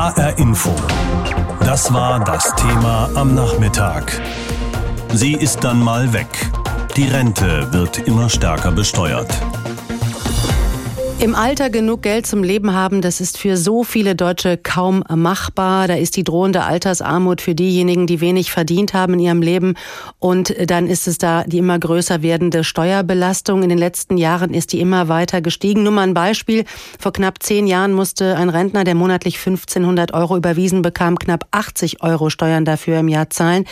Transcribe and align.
HR 0.00 0.38
Info. 0.38 0.74
Das 1.62 1.92
war 1.92 2.24
das 2.24 2.54
Thema 2.54 3.10
am 3.16 3.34
Nachmittag. 3.34 4.18
Sie 5.12 5.34
ist 5.34 5.62
dann 5.62 5.78
mal 5.78 6.10
weg. 6.14 6.50
Die 6.96 7.04
Rente 7.04 7.70
wird 7.70 7.98
immer 8.08 8.30
stärker 8.30 8.70
besteuert. 8.70 9.28
Im 11.20 11.34
Alter 11.34 11.68
genug 11.68 12.00
Geld 12.00 12.26
zum 12.26 12.42
Leben 12.42 12.72
haben, 12.72 13.02
das 13.02 13.20
ist 13.20 13.36
für 13.36 13.58
so 13.58 13.84
viele 13.84 14.14
Deutsche 14.14 14.56
kaum 14.56 15.04
machbar. 15.14 15.86
Da 15.86 15.96
ist 15.96 16.16
die 16.16 16.24
drohende 16.24 16.62
Altersarmut 16.62 17.42
für 17.42 17.54
diejenigen, 17.54 18.06
die 18.06 18.22
wenig 18.22 18.50
verdient 18.50 18.94
haben 18.94 19.12
in 19.12 19.20
ihrem 19.20 19.42
Leben. 19.42 19.74
Und 20.18 20.54
dann 20.70 20.86
ist 20.86 21.06
es 21.06 21.18
da 21.18 21.44
die 21.44 21.58
immer 21.58 21.78
größer 21.78 22.22
werdende 22.22 22.64
Steuerbelastung. 22.64 23.62
In 23.62 23.68
den 23.68 23.76
letzten 23.76 24.16
Jahren 24.16 24.54
ist 24.54 24.72
die 24.72 24.80
immer 24.80 25.08
weiter 25.08 25.42
gestiegen. 25.42 25.82
Nur 25.82 25.92
mal 25.92 26.04
ein 26.04 26.14
Beispiel. 26.14 26.64
Vor 26.98 27.12
knapp 27.12 27.42
zehn 27.42 27.66
Jahren 27.66 27.92
musste 27.92 28.38
ein 28.38 28.48
Rentner, 28.48 28.84
der 28.84 28.94
monatlich 28.94 29.36
1500 29.36 30.14
Euro 30.14 30.38
überwiesen 30.38 30.80
bekam, 30.80 31.18
knapp 31.18 31.44
80 31.50 32.02
Euro 32.02 32.30
Steuern 32.30 32.64
dafür 32.64 32.98
im 32.98 33.08
Jahr 33.08 33.28
zahlen. 33.28 33.66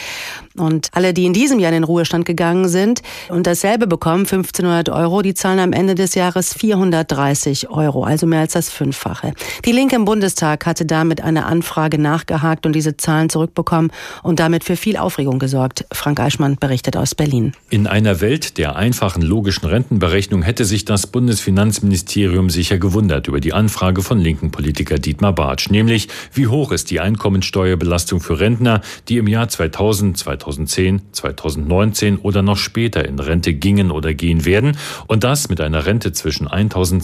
Und 0.58 0.88
alle, 0.92 1.14
die 1.14 1.24
in 1.24 1.32
diesem 1.32 1.60
Jahr 1.60 1.70
in 1.70 1.76
den 1.76 1.84
Ruhestand 1.84 2.26
gegangen 2.26 2.68
sind 2.68 3.00
und 3.30 3.46
dasselbe 3.46 3.86
bekommen, 3.86 4.26
1500 4.26 4.90
Euro, 4.90 5.22
die 5.22 5.32
zahlen 5.32 5.60
am 5.60 5.72
Ende 5.72 5.94
des 5.94 6.14
Jahres 6.14 6.52
430 6.52 7.37
Euro, 7.68 8.04
also 8.04 8.26
mehr 8.26 8.40
als 8.40 8.52
das 8.52 8.70
Fünffache. 8.70 9.32
Die 9.64 9.72
Linke 9.72 9.96
im 9.96 10.04
Bundestag 10.04 10.66
hatte 10.66 10.84
damit 10.84 11.20
eine 11.20 11.46
Anfrage 11.46 11.98
nachgehakt 11.98 12.66
und 12.66 12.74
diese 12.74 12.96
Zahlen 12.96 13.30
zurückbekommen 13.30 13.90
und 14.22 14.40
damit 14.40 14.64
für 14.64 14.76
viel 14.76 14.96
Aufregung 14.96 15.38
gesorgt. 15.38 15.86
Frank 15.92 16.20
Eichmann 16.20 16.56
berichtet 16.56 16.96
aus 16.96 17.14
Berlin. 17.14 17.52
In 17.70 17.86
einer 17.86 18.20
Welt 18.20 18.58
der 18.58 18.76
einfachen 18.76 19.22
logischen 19.22 19.66
Rentenberechnung 19.66 20.42
hätte 20.42 20.64
sich 20.64 20.84
das 20.84 21.06
Bundesfinanzministerium 21.06 22.50
sicher 22.50 22.78
gewundert 22.78 23.28
über 23.28 23.40
die 23.40 23.52
Anfrage 23.52 24.02
von 24.02 24.18
linken 24.18 24.50
Politiker 24.50 24.98
Dietmar 24.98 25.34
Bartsch, 25.34 25.70
nämlich 25.70 26.08
wie 26.32 26.46
hoch 26.46 26.72
ist 26.72 26.90
die 26.90 27.00
Einkommensteuerbelastung 27.00 28.20
für 28.20 28.40
Rentner, 28.40 28.80
die 29.08 29.18
im 29.18 29.28
Jahr 29.28 29.48
2000, 29.48 30.16
2000 30.18 30.58
2010, 30.68 31.02
2019 31.12 32.16
oder 32.18 32.42
noch 32.42 32.56
später 32.56 33.04
in 33.04 33.18
Rente 33.18 33.54
gingen 33.54 33.90
oder 33.90 34.14
gehen 34.14 34.44
werden 34.44 34.76
und 35.06 35.24
das 35.24 35.48
mit 35.48 35.60
einer 35.60 35.86
Rente 35.86 36.12
zwischen 36.12 36.48
1200 36.48 37.02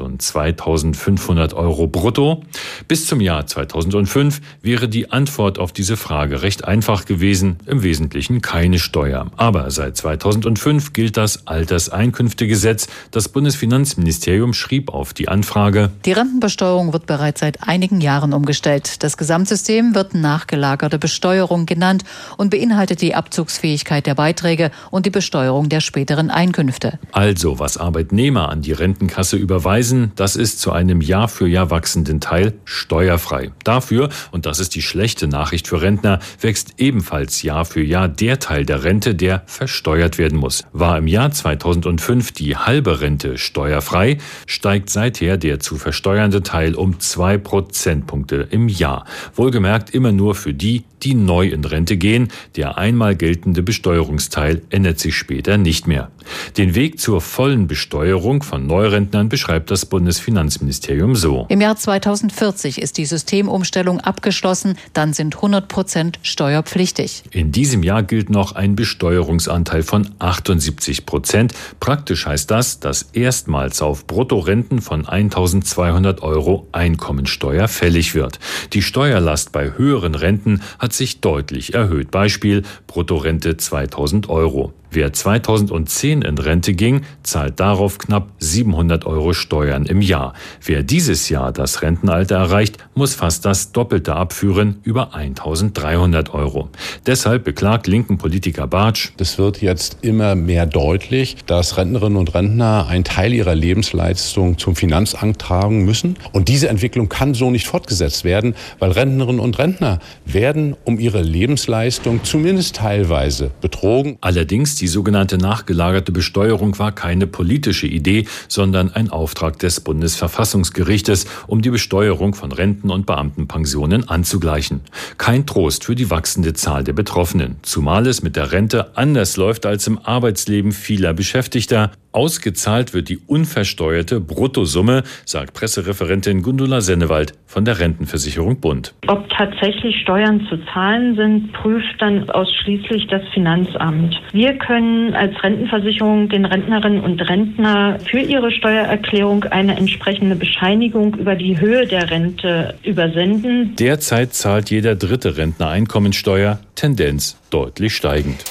und 0.00 0.22
2500 0.22 1.54
Euro 1.54 1.86
brutto. 1.86 2.42
Bis 2.88 3.06
zum 3.06 3.20
Jahr 3.20 3.46
2005 3.46 4.40
wäre 4.62 4.88
die 4.88 5.10
Antwort 5.10 5.58
auf 5.58 5.72
diese 5.72 5.96
Frage 5.96 6.42
recht 6.42 6.64
einfach 6.64 7.04
gewesen, 7.04 7.56
im 7.66 7.82
Wesentlichen 7.82 8.42
keine 8.42 8.78
Steuer. 8.78 9.26
Aber 9.36 9.70
seit 9.70 9.96
2005 9.96 10.92
gilt 10.92 11.16
das 11.16 11.46
Alterseinkünftegesetz. 11.46 12.88
Das 13.10 13.28
Bundesfinanzministerium 13.28 14.54
schrieb 14.54 14.92
auf 14.92 15.14
die 15.14 15.28
Anfrage, 15.28 15.90
die 16.04 16.12
Rentenbesteuerung 16.12 16.92
wird 16.92 17.06
bereits 17.06 17.40
seit 17.40 17.66
einigen 17.66 18.00
Jahren 18.00 18.32
umgestellt. 18.32 19.02
Das 19.02 19.16
Gesamtsystem 19.16 19.94
wird 19.94 20.14
nachgelagerte 20.14 20.98
Besteuerung 20.98 21.66
genannt 21.66 22.04
und 22.36 22.50
beinhaltet 22.50 23.02
die 23.02 23.14
Abzugsfähigkeit 23.14 24.06
der 24.06 24.14
Beiträge 24.14 24.70
und 24.90 25.06
die 25.06 25.10
Besteuerung 25.10 25.68
der 25.68 25.80
späteren 25.80 26.30
Einkünfte. 26.30 26.98
Also, 27.12 27.58
was 27.58 27.76
Arbeitnehmer 27.76 28.48
an 28.48 28.62
die 28.62 28.72
Rentenkasse 28.72 29.36
überweisen, 29.56 30.12
das 30.16 30.36
ist 30.36 30.60
zu 30.60 30.70
einem 30.70 31.00
Jahr 31.00 31.28
für 31.28 31.48
Jahr 31.48 31.70
wachsenden 31.70 32.20
Teil 32.20 32.52
steuerfrei. 32.66 33.52
Dafür, 33.64 34.10
und 34.30 34.44
das 34.44 34.60
ist 34.60 34.74
die 34.74 34.82
schlechte 34.82 35.28
Nachricht 35.28 35.66
für 35.66 35.80
Rentner, 35.80 36.18
wächst 36.42 36.74
ebenfalls 36.76 37.42
Jahr 37.42 37.64
für 37.64 37.82
Jahr 37.82 38.06
der 38.06 38.38
Teil 38.38 38.66
der 38.66 38.84
Rente, 38.84 39.14
der 39.14 39.44
versteuert 39.46 40.18
werden 40.18 40.38
muss. 40.38 40.64
War 40.74 40.98
im 40.98 41.06
Jahr 41.06 41.30
2005 41.30 42.32
die 42.32 42.54
halbe 42.54 43.00
Rente 43.00 43.38
steuerfrei, 43.38 44.18
steigt 44.46 44.90
seither 44.90 45.38
der 45.38 45.58
zu 45.58 45.76
versteuernde 45.76 46.42
Teil 46.42 46.74
um 46.74 47.00
zwei 47.00 47.38
Prozentpunkte 47.38 48.48
im 48.50 48.68
Jahr. 48.68 49.06
Wohlgemerkt 49.34 49.88
immer 49.88 50.12
nur 50.12 50.34
für 50.34 50.52
die, 50.52 50.84
die 51.02 51.14
neu 51.14 51.48
in 51.48 51.64
Rente 51.64 51.96
gehen. 51.96 52.28
Der 52.56 52.76
einmal 52.76 53.16
geltende 53.16 53.62
Besteuerungsteil 53.62 54.62
ändert 54.70 54.98
sich 54.98 55.16
später 55.16 55.56
nicht 55.56 55.86
mehr. 55.86 56.10
Den 56.56 56.74
Weg 56.74 57.00
zur 57.00 57.20
vollen 57.20 57.66
Besteuerung 57.68 58.42
von 58.42 58.66
Neurentnern 58.66 59.28
beschreibt 59.28 59.45
das 59.46 59.86
Bundesfinanzministerium 59.86 61.16
so. 61.16 61.46
Im 61.48 61.60
Jahr 61.60 61.76
2040 61.76 62.80
ist 62.80 62.98
die 62.98 63.06
Systemumstellung 63.06 64.00
abgeschlossen, 64.00 64.76
dann 64.92 65.12
sind 65.12 65.36
100 65.36 65.68
Prozent 65.68 66.18
steuerpflichtig. 66.22 67.22
In 67.30 67.52
diesem 67.52 67.82
Jahr 67.82 68.02
gilt 68.02 68.30
noch 68.30 68.52
ein 68.52 68.76
Besteuerungsanteil 68.76 69.82
von 69.82 70.10
78 70.18 71.06
Prozent. 71.06 71.54
Praktisch 71.80 72.26
heißt 72.26 72.50
das, 72.50 72.80
dass 72.80 73.02
erstmals 73.12 73.82
auf 73.82 74.06
Bruttorenten 74.06 74.80
von 74.80 75.06
1200 75.06 76.22
Euro 76.22 76.66
Einkommensteuer 76.72 77.68
fällig 77.68 78.14
wird. 78.14 78.38
Die 78.72 78.82
Steuerlast 78.82 79.52
bei 79.52 79.72
höheren 79.76 80.14
Renten 80.14 80.62
hat 80.78 80.92
sich 80.92 81.20
deutlich 81.20 81.74
erhöht. 81.74 82.10
Beispiel 82.10 82.62
Bruttorente 82.86 83.56
2000 83.56 84.28
Euro. 84.28 84.72
Wer 84.90 85.12
2010 85.12 86.22
in 86.22 86.38
Rente 86.38 86.74
ging, 86.74 87.02
zahlt 87.22 87.60
darauf 87.60 87.98
knapp 87.98 88.28
700 88.38 89.04
Euro 89.04 89.32
Steuern 89.32 89.84
im 89.86 90.00
Jahr. 90.00 90.32
Wer 90.64 90.82
dieses 90.82 91.28
Jahr 91.28 91.52
das 91.52 91.82
Rentenalter 91.82 92.36
erreicht, 92.36 92.78
muss 92.94 93.14
fast 93.14 93.44
das 93.44 93.72
Doppelte 93.72 94.14
abführen, 94.14 94.76
über 94.84 95.14
1300 95.14 96.32
Euro. 96.32 96.70
Deshalb 97.06 97.44
beklagt 97.44 97.86
linken 97.86 98.16
Politiker 98.16 98.66
Bartsch. 98.66 99.10
Es 99.18 99.38
wird 99.38 99.60
jetzt 99.60 99.98
immer 100.02 100.34
mehr 100.34 100.66
deutlich, 100.66 101.36
dass 101.46 101.76
Rentnerinnen 101.76 102.16
und 102.16 102.34
Rentner 102.34 102.86
einen 102.88 103.04
Teil 103.04 103.34
ihrer 103.34 103.54
Lebensleistung 103.54 104.58
zum 104.58 104.76
Finanzamt 104.76 105.38
tragen 105.38 105.84
müssen. 105.84 106.16
Und 106.32 106.48
diese 106.48 106.68
Entwicklung 106.68 107.08
kann 107.08 107.34
so 107.34 107.50
nicht 107.50 107.66
fortgesetzt 107.66 108.24
werden, 108.24 108.54
weil 108.78 108.92
Rentnerinnen 108.92 109.40
und 109.40 109.58
Rentner 109.58 109.98
werden 110.24 110.76
um 110.84 110.98
ihre 110.98 111.22
Lebensleistung 111.22 112.24
zumindest 112.24 112.76
teilweise 112.76 113.50
betrogen. 113.60 114.18
Allerdings 114.20 114.75
die 114.80 114.88
sogenannte 114.88 115.38
nachgelagerte 115.38 116.12
Besteuerung 116.12 116.78
war 116.78 116.92
keine 116.92 117.26
politische 117.26 117.86
Idee, 117.86 118.26
sondern 118.48 118.92
ein 118.92 119.10
Auftrag 119.10 119.58
des 119.58 119.80
Bundesverfassungsgerichtes, 119.80 121.26
um 121.46 121.62
die 121.62 121.70
Besteuerung 121.70 122.34
von 122.34 122.52
Renten 122.52 122.90
und 122.90 123.06
Beamtenpensionen 123.06 124.08
anzugleichen. 124.08 124.82
Kein 125.18 125.46
Trost 125.46 125.84
für 125.84 125.94
die 125.94 126.10
wachsende 126.10 126.54
Zahl 126.54 126.84
der 126.84 126.92
Betroffenen, 126.92 127.56
zumal 127.62 128.06
es 128.06 128.22
mit 128.22 128.36
der 128.36 128.52
Rente 128.52 128.96
anders 128.96 129.36
läuft 129.36 129.66
als 129.66 129.86
im 129.86 129.98
Arbeitsleben 129.98 130.72
vieler 130.72 131.14
Beschäftigter. 131.14 131.92
Ausgezahlt 132.16 132.94
wird 132.94 133.10
die 133.10 133.18
unversteuerte 133.26 134.20
Bruttosumme, 134.20 135.02
sagt 135.26 135.52
Pressereferentin 135.52 136.40
Gundula 136.40 136.80
Sennewald 136.80 137.34
von 137.46 137.66
der 137.66 137.78
Rentenversicherung 137.78 138.58
Bund. 138.58 138.94
Ob 139.06 139.28
tatsächlich 139.28 140.00
Steuern 140.00 140.46
zu 140.48 140.56
zahlen 140.72 141.14
sind, 141.14 141.52
prüft 141.52 141.94
dann 141.98 142.30
ausschließlich 142.30 143.08
das 143.08 143.20
Finanzamt. 143.34 144.18
Wir 144.32 144.54
können 144.54 145.12
als 145.12 145.34
Rentenversicherung 145.42 146.30
den 146.30 146.46
Rentnerinnen 146.46 147.00
und 147.00 147.20
Rentner 147.20 147.98
für 148.10 148.20
ihre 148.20 148.50
Steuererklärung 148.50 149.44
eine 149.44 149.76
entsprechende 149.76 150.36
Bescheinigung 150.36 151.16
über 151.16 151.34
die 151.34 151.60
Höhe 151.60 151.86
der 151.86 152.10
Rente 152.10 152.76
übersenden. 152.82 153.76
Derzeit 153.76 154.32
zahlt 154.32 154.70
jeder 154.70 154.94
dritte 154.94 155.36
Rentner 155.36 155.68
Einkommensteuer, 155.68 156.60
Tendenz 156.76 157.38
deutlich 157.50 157.94
steigend. 157.94 158.42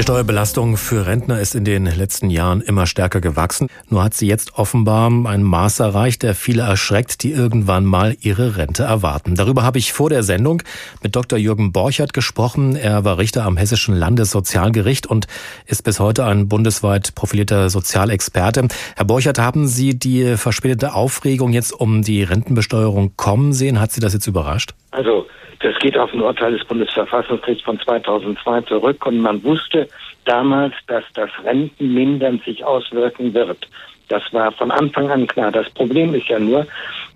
Die 0.00 0.04
Steuerbelastung 0.04 0.78
für 0.78 1.06
Rentner 1.06 1.40
ist 1.40 1.54
in 1.54 1.66
den 1.66 1.84
letzten 1.84 2.30
Jahren 2.30 2.62
immer 2.62 2.86
stärker 2.86 3.20
gewachsen. 3.20 3.68
Nur 3.90 4.02
hat 4.02 4.14
sie 4.14 4.26
jetzt 4.26 4.54
offenbar 4.54 5.10
ein 5.10 5.42
Maß 5.42 5.80
erreicht, 5.80 6.22
der 6.22 6.34
viele 6.34 6.62
erschreckt, 6.62 7.22
die 7.22 7.32
irgendwann 7.32 7.84
mal 7.84 8.16
ihre 8.22 8.56
Rente 8.56 8.84
erwarten. 8.84 9.34
Darüber 9.34 9.62
habe 9.62 9.76
ich 9.76 9.92
vor 9.92 10.08
der 10.08 10.22
Sendung 10.22 10.62
mit 11.02 11.16
Dr. 11.16 11.38
Jürgen 11.38 11.72
Borchert 11.72 12.14
gesprochen. 12.14 12.76
Er 12.76 13.04
war 13.04 13.18
Richter 13.18 13.44
am 13.44 13.58
Hessischen 13.58 13.94
Landessozialgericht 13.94 15.06
und 15.06 15.26
ist 15.66 15.84
bis 15.84 16.00
heute 16.00 16.24
ein 16.24 16.48
bundesweit 16.48 17.14
profilierter 17.14 17.68
Sozialexperte. 17.68 18.68
Herr 18.96 19.04
Borchert, 19.04 19.38
haben 19.38 19.68
Sie 19.68 19.98
die 19.98 20.38
verspätete 20.38 20.94
Aufregung 20.94 21.52
jetzt 21.52 21.78
um 21.78 22.00
die 22.00 22.22
Rentenbesteuerung 22.22 23.18
kommen 23.18 23.52
sehen? 23.52 23.78
Hat 23.78 23.92
Sie 23.92 24.00
das 24.00 24.14
jetzt 24.14 24.26
überrascht? 24.26 24.72
Also 24.92 25.26
das 25.60 25.78
geht 25.78 25.96
auf 25.98 26.12
ein 26.12 26.22
Urteil 26.22 26.52
des 26.56 26.66
Bundesverfassungsgerichts 26.66 27.64
von 27.64 27.78
2002 27.78 28.62
zurück 28.62 29.06
und 29.06 29.18
man 29.18 29.42
wusste 29.44 29.88
damals, 30.24 30.74
dass 30.86 31.04
das 31.14 31.30
Rentenmindern 31.44 32.40
sich 32.44 32.64
auswirken 32.64 33.34
wird. 33.34 33.68
Das 34.08 34.22
war 34.32 34.52
von 34.52 34.70
Anfang 34.70 35.10
an 35.10 35.26
klar. 35.26 35.52
Das 35.52 35.70
Problem 35.70 36.14
ist 36.14 36.28
ja 36.28 36.38
nur, 36.38 36.66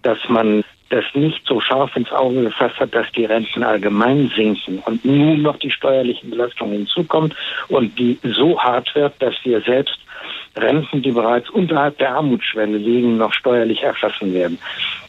dass 0.03 0.19
man 0.29 0.63
das 0.91 1.05
nicht 1.15 1.45
so 1.47 1.61
scharf 1.61 1.97
ins 1.97 2.13
Auge 2.13 2.43
gefasst 2.45 2.79
hat, 2.79 2.95
dass 2.95 3.11
die 3.13 3.25
Renten 3.25 3.63
allgemein 3.63 4.31
sinken 4.37 4.79
und 4.85 5.05
nun 5.05 5.43
noch 5.43 5.59
die 5.59 5.71
steuerliche 5.71 6.27
Belastung 6.27 6.71
hinzukommt 6.71 7.35
und 7.69 7.99
die 7.99 8.19
so 8.23 8.61
hart 8.61 8.95
wird, 8.95 9.15
dass 9.21 9.35
wir 9.43 9.61
selbst 9.63 9.99
Renten, 10.57 11.03
die 11.03 11.11
bereits 11.11 11.51
unterhalb 11.51 11.99
der 11.99 12.15
Armutsschwelle 12.15 12.77
liegen, 12.77 13.17
noch 13.17 13.33
steuerlich 13.33 13.83
erfassen 13.83 14.33
werden. 14.35 14.59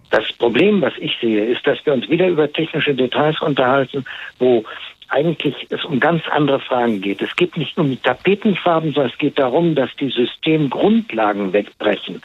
Das 0.09 0.31
Problem, 0.33 0.81
was 0.81 0.93
ich 0.99 1.17
sehe, 1.19 1.45
ist, 1.45 1.65
dass 1.65 1.83
wir 1.85 1.93
uns 1.93 2.09
wieder 2.09 2.27
über 2.27 2.51
technische 2.51 2.93
Details 2.93 3.41
unterhalten, 3.41 4.05
wo 4.39 4.63
eigentlich 5.09 5.67
es 5.69 5.83
um 5.85 5.99
ganz 5.99 6.23
andere 6.29 6.59
Fragen 6.59 7.01
geht. 7.01 7.21
Es 7.21 7.35
geht 7.35 7.57
nicht 7.57 7.77
um 7.77 7.89
die 7.89 7.97
Tapetenfarben, 7.97 8.93
sondern 8.93 9.11
es 9.11 9.17
geht 9.17 9.37
darum, 9.37 9.75
dass 9.75 9.89
die 9.97 10.09
Systemgrundlagen 10.09 11.53
wegbrechen. 11.53 12.21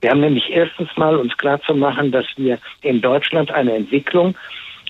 Wir 0.00 0.10
haben 0.10 0.20
nämlich 0.20 0.50
erstens 0.50 0.88
mal 0.96 1.16
uns 1.16 1.36
klar 1.36 1.60
zu 1.62 1.74
machen, 1.74 2.10
dass 2.10 2.26
wir 2.36 2.58
in 2.82 3.00
Deutschland 3.00 3.50
eine 3.50 3.74
Entwicklung 3.74 4.34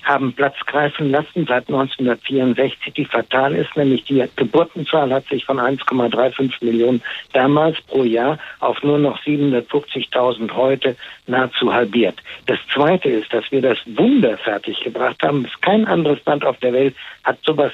haben 0.04 0.32
Platz 0.32 0.56
greifen 0.66 1.10
lassen 1.10 1.46
seit 1.46 1.68
1964, 1.68 2.94
die 2.94 3.04
fatal 3.04 3.54
ist, 3.54 3.76
nämlich 3.76 4.04
die 4.04 4.24
Geburtenzahl 4.36 5.12
hat 5.12 5.26
sich 5.28 5.44
von 5.44 5.58
1,35 5.58 6.64
Millionen 6.64 7.02
damals 7.32 7.80
pro 7.82 8.04
Jahr 8.04 8.38
auf 8.60 8.82
nur 8.82 8.98
noch 8.98 9.20
750.000 9.22 10.52
heute 10.52 10.96
nahezu 11.26 11.72
halbiert. 11.72 12.16
Das 12.46 12.58
Zweite 12.72 13.08
ist, 13.08 13.32
dass 13.32 13.50
wir 13.50 13.62
das 13.62 13.78
Wunder 13.86 14.36
fertiggebracht 14.38 15.22
haben. 15.22 15.46
Kein 15.60 15.86
anderes 15.86 16.18
Land 16.24 16.44
auf 16.44 16.58
der 16.58 16.72
Welt 16.72 16.94
hat 17.24 17.38
sowas 17.44 17.72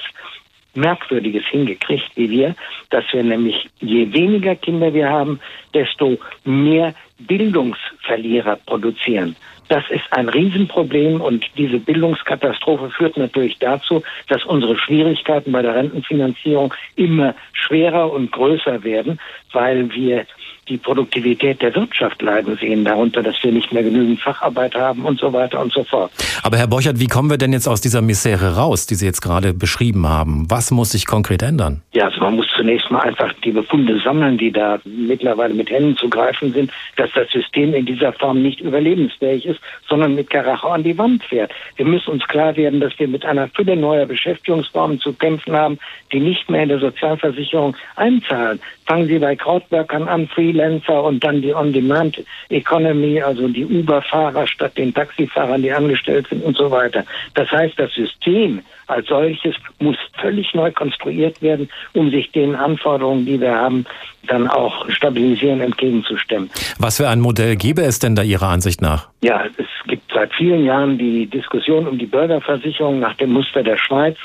Merkwürdiges 0.77 1.43
hingekriegt 1.47 2.11
wie 2.15 2.29
wir, 2.29 2.55
dass 2.91 3.03
wir 3.11 3.23
nämlich 3.23 3.67
je 3.79 4.13
weniger 4.13 4.55
Kinder 4.55 4.93
wir 4.93 5.09
haben, 5.09 5.39
desto 5.73 6.17
mehr 6.45 6.93
Bildungsverlierer 7.19 8.57
produzieren. 8.65 9.35
Das 9.69 9.83
ist 9.89 10.05
ein 10.11 10.29
Riesenproblem 10.29 11.19
und 11.19 11.45
diese 11.57 11.79
Bildungskatastrophe 11.79 12.89
führt 12.89 13.17
natürlich 13.17 13.57
dazu, 13.59 14.01
dass 14.29 14.45
unsere 14.45 14.77
Schwierigkeiten 14.77 15.51
bei 15.51 15.61
der 15.61 15.75
Rentenfinanzierung 15.75 16.73
immer 16.95 17.35
schwerer 17.51 18.11
und 18.11 18.31
größer 18.31 18.83
werden, 18.83 19.19
weil 19.51 19.91
wir 19.93 20.25
die 20.69 20.77
Produktivität 20.77 21.61
der 21.61 21.73
Wirtschaft 21.75 22.21
leiden 22.21 22.57
sehen 22.57 22.83
darunter, 22.83 23.23
dass 23.23 23.35
wir 23.41 23.51
nicht 23.51 23.71
mehr 23.71 23.83
genügend 23.83 24.19
Facharbeit 24.19 24.75
haben 24.75 25.05
und 25.05 25.19
so 25.19 25.31
weiter 25.31 25.61
und 25.61 25.71
so 25.71 25.83
fort. 25.83 26.11
Aber 26.43 26.57
Herr 26.57 26.67
Borchert, 26.67 26.99
wie 26.99 27.07
kommen 27.07 27.29
wir 27.29 27.37
denn 27.37 27.53
jetzt 27.53 27.67
aus 27.67 27.81
dieser 27.81 28.01
Misere 28.01 28.55
raus, 28.55 28.85
die 28.85 28.95
Sie 28.95 29.05
jetzt 29.05 29.21
gerade 29.21 29.53
beschrieben 29.53 30.07
haben? 30.07 30.45
Was 30.49 30.71
muss 30.71 30.91
sich 30.91 31.05
konkret 31.05 31.41
ändern? 31.41 31.81
Ja, 31.93 32.05
also 32.05 32.19
man 32.19 32.35
muss 32.35 32.47
zunächst 32.55 32.89
mal 32.91 33.01
einfach 33.01 33.31
die 33.43 33.51
Befunde 33.51 33.99
sammeln, 34.01 34.37
die 34.37 34.51
da 34.51 34.79
mittlerweile 34.83 35.53
mit 35.53 35.69
Händen 35.69 35.95
zu 35.95 36.09
greifen 36.09 36.53
sind, 36.53 36.71
dass 37.07 37.25
das 37.25 37.31
System 37.31 37.73
in 37.73 37.85
dieser 37.85 38.13
Form 38.13 38.41
nicht 38.41 38.59
überlebensfähig 38.59 39.45
ist, 39.45 39.59
sondern 39.87 40.15
mit 40.15 40.29
Karacho 40.29 40.69
an 40.69 40.83
die 40.83 40.97
Wand 40.97 41.23
fährt. 41.23 41.51
Wir 41.75 41.85
müssen 41.85 42.11
uns 42.11 42.27
klar 42.27 42.55
werden, 42.55 42.79
dass 42.79 42.97
wir 42.99 43.07
mit 43.07 43.25
einer 43.25 43.47
Fülle 43.49 43.75
neuer 43.75 44.05
Beschäftigungsformen 44.05 44.99
zu 44.99 45.13
kämpfen 45.13 45.53
haben, 45.53 45.79
die 46.11 46.19
nicht 46.19 46.49
mehr 46.49 46.63
in 46.63 46.69
der 46.69 46.79
Sozialversicherung 46.79 47.75
einzahlen. 47.95 48.59
Fangen 48.85 49.07
Sie 49.07 49.19
bei 49.19 49.35
Krautwerkern 49.35 50.07
an, 50.07 50.27
Freelancer 50.27 51.03
und 51.03 51.23
dann 51.23 51.41
die 51.41 51.53
On-Demand-Economy, 51.53 53.21
also 53.21 53.47
die 53.47 53.65
Uber-Fahrer 53.65 54.47
statt 54.47 54.77
den 54.77 54.93
Taxifahrern, 54.93 55.61
die 55.61 55.71
angestellt 55.71 56.27
sind 56.29 56.43
und 56.43 56.57
so 56.57 56.71
weiter. 56.71 57.05
Das 57.33 57.51
heißt, 57.51 57.77
das 57.77 57.93
System 57.93 58.61
als 58.87 59.07
solches 59.07 59.55
muss 59.79 59.97
völlig 60.19 60.53
neu 60.53 60.71
konstruiert 60.71 61.41
werden, 61.41 61.69
um 61.93 62.09
sich 62.09 62.31
den 62.31 62.55
Anforderungen, 62.55 63.25
die 63.25 63.39
wir 63.39 63.53
haben, 63.53 63.85
dann 64.27 64.47
auch 64.47 64.89
stabilisieren 64.89 65.61
entgegenzustimmen. 65.61 66.49
Was 66.79 66.97
für 66.97 67.07
ein 67.07 67.19
Modell 67.19 67.55
gäbe 67.55 67.81
es 67.81 67.99
denn 67.99 68.15
da 68.15 68.23
Ihrer 68.23 68.47
Ansicht 68.47 68.81
nach? 68.81 69.09
Ja, 69.21 69.43
es 69.57 69.67
gibt 69.87 70.11
seit 70.13 70.33
vielen 70.33 70.65
Jahren 70.65 70.97
die 70.97 71.27
Diskussion 71.27 71.87
um 71.87 71.97
die 71.97 72.05
Bürgerversicherung 72.05 72.99
nach 72.99 73.15
dem 73.15 73.31
Muster 73.31 73.63
der 73.63 73.77
Schweiz. 73.77 74.17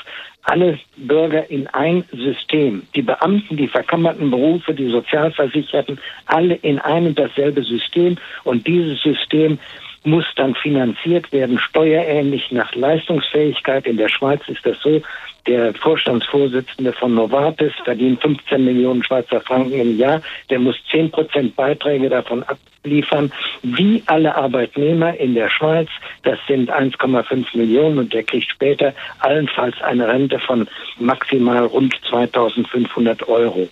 Alle 0.45 0.77
Bürger 0.97 1.49
in 1.49 1.67
ein 1.67 2.03
System, 2.11 2.83
die 2.95 3.01
Beamten, 3.01 3.55
die 3.55 3.69
verkammerten 3.69 4.29
Berufe, 4.29 4.73
die 4.73 4.89
Sozialversicherten, 4.89 5.97
alle 6.25 6.55
in 6.55 6.79
ein 6.79 7.07
und 7.07 7.17
dasselbe 7.17 7.63
System. 7.63 8.17
Und 8.43 8.67
dieses 8.67 9.01
System 9.01 9.57
muss 10.03 10.25
dann 10.35 10.55
finanziert 10.55 11.31
werden, 11.31 11.59
steuerähnlich 11.59 12.51
nach 12.51 12.73
Leistungsfähigkeit. 12.75 13.85
In 13.85 13.97
der 13.97 14.09
Schweiz 14.09 14.41
ist 14.47 14.65
das 14.65 14.79
so, 14.81 15.01
der 15.45 15.73
Vorstandsvorsitzende 15.73 16.93
von 16.93 17.15
Novartis 17.15 17.73
verdient 17.83 18.21
15 18.21 18.63
Millionen 18.63 19.03
Schweizer 19.03 19.41
Franken 19.41 19.73
im 19.73 19.97
Jahr. 19.97 20.21
Der 20.49 20.59
muss 20.59 20.75
10 20.89 21.11
Prozent 21.11 21.55
Beiträge 21.55 22.07
davon 22.07 22.43
abliefern, 22.43 23.29
wie 23.61 24.01
alle 24.05 24.35
Arbeitnehmer 24.35 25.17
in 25.17 25.35
der 25.35 25.49
Schweiz. 25.49 25.89
Das 26.23 26.39
sind 26.47 26.71
1,5 26.71 27.57
Millionen 27.57 27.97
und 27.97 28.13
der 28.13 28.23
kriegt 28.23 28.49
später 28.49 28.93
allenfalls 29.19 29.81
eine 29.81 30.07
Rente 30.07 30.39
von 30.39 30.65
maximal 30.97 31.65
rund 31.65 31.93
2500 32.09 33.27
Euro. 33.27 33.67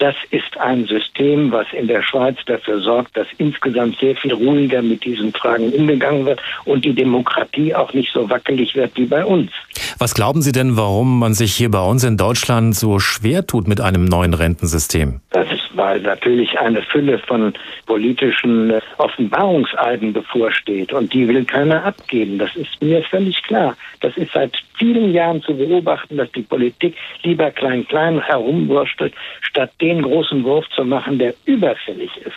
Das 0.00 0.14
ist 0.30 0.56
ein 0.56 0.86
System, 0.86 1.52
was 1.52 1.66
in 1.74 1.86
der 1.86 2.02
Schweiz 2.02 2.38
dafür 2.46 2.80
sorgt, 2.80 3.14
dass 3.18 3.26
insgesamt 3.36 3.98
sehr 3.98 4.16
viel 4.16 4.32
ruhiger 4.32 4.80
mit 4.80 5.04
diesen 5.04 5.30
Fragen 5.34 5.70
umgegangen 5.74 6.24
wird 6.24 6.40
und 6.64 6.86
die 6.86 6.94
Demokratie 6.94 7.74
auch 7.74 7.92
nicht 7.92 8.10
so 8.10 8.30
wackelig 8.30 8.74
wird 8.74 8.92
wie 8.96 9.04
bei 9.04 9.22
uns. 9.22 9.50
Was 9.98 10.14
glauben 10.14 10.40
Sie 10.40 10.52
denn, 10.52 10.78
warum 10.78 11.18
man 11.18 11.34
sich 11.34 11.54
hier 11.54 11.70
bei 11.70 11.82
uns 11.82 12.02
in 12.02 12.16
Deutschland 12.16 12.74
so 12.74 12.98
schwer 12.98 13.46
tut 13.46 13.68
mit 13.68 13.82
einem 13.82 14.06
neuen 14.06 14.32
Rentensystem? 14.32 15.20
Das 15.32 15.52
ist, 15.52 15.68
weil 15.74 16.00
natürlich 16.00 16.58
eine 16.58 16.80
Fülle 16.80 17.18
von 17.18 17.52
politischen 17.84 18.70
äh, 18.70 18.80
Offenbarungseiden 18.96 20.14
bevorsteht 20.14 20.94
und 20.94 21.12
die 21.12 21.28
will 21.28 21.44
keiner 21.44 21.84
abgeben. 21.84 22.38
Das 22.38 22.56
ist 22.56 22.80
mir 22.80 23.02
völlig 23.02 23.42
klar. 23.42 23.76
Das 24.00 24.16
ist 24.16 24.32
seit 24.32 24.56
vielen 24.80 25.12
Jahren 25.12 25.42
zu 25.42 25.54
beobachten, 25.54 26.16
dass 26.16 26.32
die 26.32 26.42
Politik 26.42 26.96
lieber 27.22 27.50
klein-klein 27.50 28.20
herumwurschtelt, 28.22 29.12
statt 29.42 29.70
den 29.80 30.00
großen 30.02 30.42
Wurf 30.42 30.66
zu 30.70 30.84
machen, 30.84 31.18
der 31.18 31.34
überfällig 31.44 32.10
ist. 32.16 32.36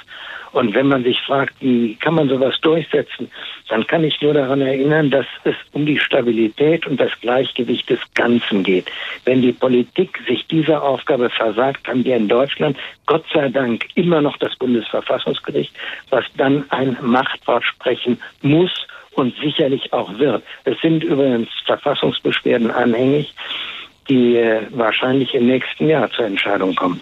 Und 0.52 0.76
wenn 0.76 0.88
man 0.88 1.04
sich 1.04 1.20
fragt, 1.22 1.56
wie 1.62 1.96
kann 1.96 2.14
man 2.14 2.30
sowas 2.30 2.60
durchsetzen, 2.62 3.32
dann 3.70 3.88
kann 3.88 4.04
ich 4.04 4.22
nur 4.22 4.34
daran 4.36 4.62
erinnern, 4.62 5.10
dass 5.10 5.26
es 5.46 5.56
um 5.72 5.86
die 5.86 5.98
Stabilität 5.98 6.86
und 6.86 7.00
das 7.00 7.12
Gleichgewicht 7.22 7.90
des 7.90 8.00
Ganzen 8.14 8.62
geht. 8.64 8.86
Wenn 9.26 9.42
die 9.42 9.52
Politik 9.54 10.20
sich 10.28 10.46
dieser 10.46 10.84
Aufgabe 10.84 11.32
versagt, 11.32 11.88
haben 11.88 12.06
wir 12.06 12.18
in 12.18 12.28
Deutschland 12.28 12.78
Gott 13.08 13.26
sei 13.34 13.50
Dank 13.50 13.88
immer 13.96 14.22
noch 14.22 14.38
das 14.38 14.56
Bundesverfassungsgericht, 14.58 15.74
was 16.12 16.26
dann 16.38 16.66
ein 16.70 16.98
Machtwort 17.02 17.64
sprechen 17.64 18.20
muss 18.44 18.86
und 19.16 19.36
sicherlich 19.42 19.94
auch 19.94 20.18
wird. 20.18 20.44
Es 20.66 20.80
sind 20.82 21.04
übrigens 21.04 21.50
Verfassungsbeschwerden 21.66 22.72
anhängig, 22.72 23.34
die 24.10 24.36
äh, 24.36 24.62
wahrscheinlich 24.72 25.34
im 25.34 25.48
nächsten 25.48 25.88
Jahr 25.88 26.10
zur 26.12 26.26
Entscheidung 26.26 26.76
kommen. 26.76 27.02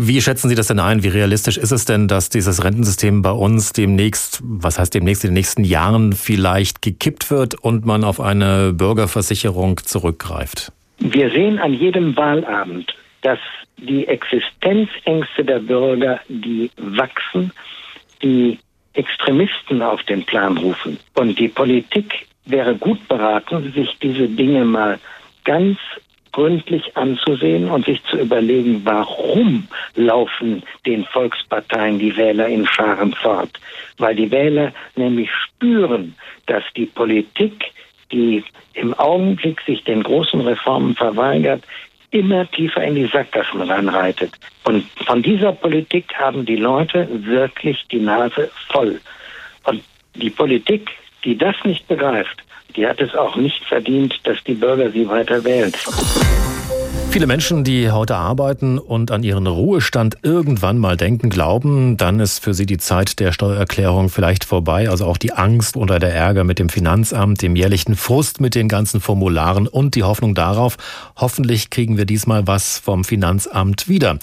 Wie 0.00 0.20
schätzen 0.20 0.48
Sie 0.48 0.54
das 0.54 0.68
denn 0.68 0.78
ein? 0.78 1.02
Wie 1.02 1.08
realistisch 1.08 1.58
ist 1.58 1.72
es 1.72 1.84
denn, 1.84 2.06
dass 2.06 2.28
dieses 2.28 2.62
Rentensystem 2.62 3.20
bei 3.20 3.32
uns 3.32 3.72
demnächst, 3.72 4.40
was 4.44 4.78
heißt 4.78 4.94
demnächst 4.94 5.24
in 5.24 5.30
den 5.30 5.34
nächsten 5.34 5.64
Jahren 5.64 6.12
vielleicht 6.12 6.82
gekippt 6.82 7.32
wird 7.32 7.56
und 7.56 7.84
man 7.84 8.04
auf 8.04 8.20
eine 8.20 8.72
Bürgerversicherung 8.72 9.78
zurückgreift? 9.78 10.72
Wir 10.98 11.30
sehen 11.30 11.58
an 11.58 11.74
jedem 11.74 12.16
Wahlabend, 12.16 12.94
dass 13.22 13.40
die 13.76 14.06
Existenzängste 14.06 15.44
der 15.44 15.58
Bürger, 15.60 16.20
die 16.28 16.70
wachsen, 16.76 17.52
die 18.22 18.58
Extremisten 18.94 19.82
auf 19.82 20.02
den 20.04 20.24
Plan 20.24 20.56
rufen. 20.58 20.98
Und 21.14 21.38
die 21.38 21.48
Politik 21.48 22.26
wäre 22.46 22.74
gut 22.74 23.06
beraten, 23.08 23.72
sich 23.72 23.96
diese 24.00 24.28
Dinge 24.28 24.64
mal 24.64 24.98
ganz 25.44 25.78
gründlich 26.32 26.96
anzusehen 26.96 27.70
und 27.70 27.86
sich 27.86 28.02
zu 28.04 28.18
überlegen, 28.18 28.82
warum 28.84 29.66
laufen 29.94 30.62
den 30.86 31.04
Volksparteien 31.04 31.98
die 31.98 32.16
Wähler 32.16 32.48
in 32.48 32.66
Scharen 32.66 33.12
fort. 33.12 33.50
Weil 33.96 34.14
die 34.14 34.30
Wähler 34.30 34.72
nämlich 34.94 35.30
spüren, 35.32 36.14
dass 36.46 36.62
die 36.76 36.86
Politik, 36.86 37.72
die 38.12 38.44
im 38.74 38.94
Augenblick 38.94 39.60
sich 39.62 39.82
den 39.84 40.02
großen 40.02 40.40
Reformen 40.40 40.94
verweigert, 40.94 41.64
immer 42.10 42.50
tiefer 42.50 42.82
in 42.82 42.94
die 42.94 43.06
Sackgassen 43.06 43.62
reinreitet. 43.62 44.32
Und 44.64 44.84
von 45.06 45.22
dieser 45.22 45.52
Politik 45.52 46.14
haben 46.14 46.46
die 46.46 46.56
Leute 46.56 47.08
wirklich 47.10 47.84
die 47.90 48.00
Nase 48.00 48.50
voll. 48.68 49.00
Und 49.64 49.82
die 50.14 50.30
Politik, 50.30 50.90
die 51.24 51.36
das 51.36 51.56
nicht 51.64 51.86
begreift, 51.86 52.42
die 52.76 52.86
hat 52.86 53.00
es 53.00 53.14
auch 53.14 53.36
nicht 53.36 53.64
verdient, 53.64 54.18
dass 54.24 54.42
die 54.44 54.54
Bürger 54.54 54.90
sie 54.90 55.08
weiter 55.08 55.42
wählen. 55.44 55.72
Viele 57.18 57.26
Menschen, 57.26 57.64
die 57.64 57.90
heute 57.90 58.14
arbeiten 58.14 58.78
und 58.78 59.10
an 59.10 59.24
ihren 59.24 59.48
Ruhestand 59.48 60.18
irgendwann 60.22 60.78
mal 60.78 60.96
denken, 60.96 61.30
glauben, 61.30 61.96
dann 61.96 62.20
ist 62.20 62.44
für 62.44 62.54
sie 62.54 62.64
die 62.64 62.78
Zeit 62.78 63.18
der 63.18 63.32
Steuererklärung 63.32 64.08
vielleicht 64.08 64.44
vorbei. 64.44 64.88
Also 64.88 65.04
auch 65.04 65.16
die 65.16 65.32
Angst 65.32 65.76
oder 65.76 65.98
der 65.98 66.14
Ärger 66.14 66.44
mit 66.44 66.60
dem 66.60 66.68
Finanzamt, 66.68 67.42
dem 67.42 67.56
jährlichen 67.56 67.96
Frust 67.96 68.40
mit 68.40 68.54
den 68.54 68.68
ganzen 68.68 69.00
Formularen 69.00 69.66
und 69.66 69.96
die 69.96 70.04
Hoffnung 70.04 70.36
darauf, 70.36 70.76
hoffentlich 71.16 71.70
kriegen 71.70 71.96
wir 71.96 72.04
diesmal 72.04 72.46
was 72.46 72.78
vom 72.78 73.02
Finanzamt 73.02 73.88
wieder. 73.88 74.20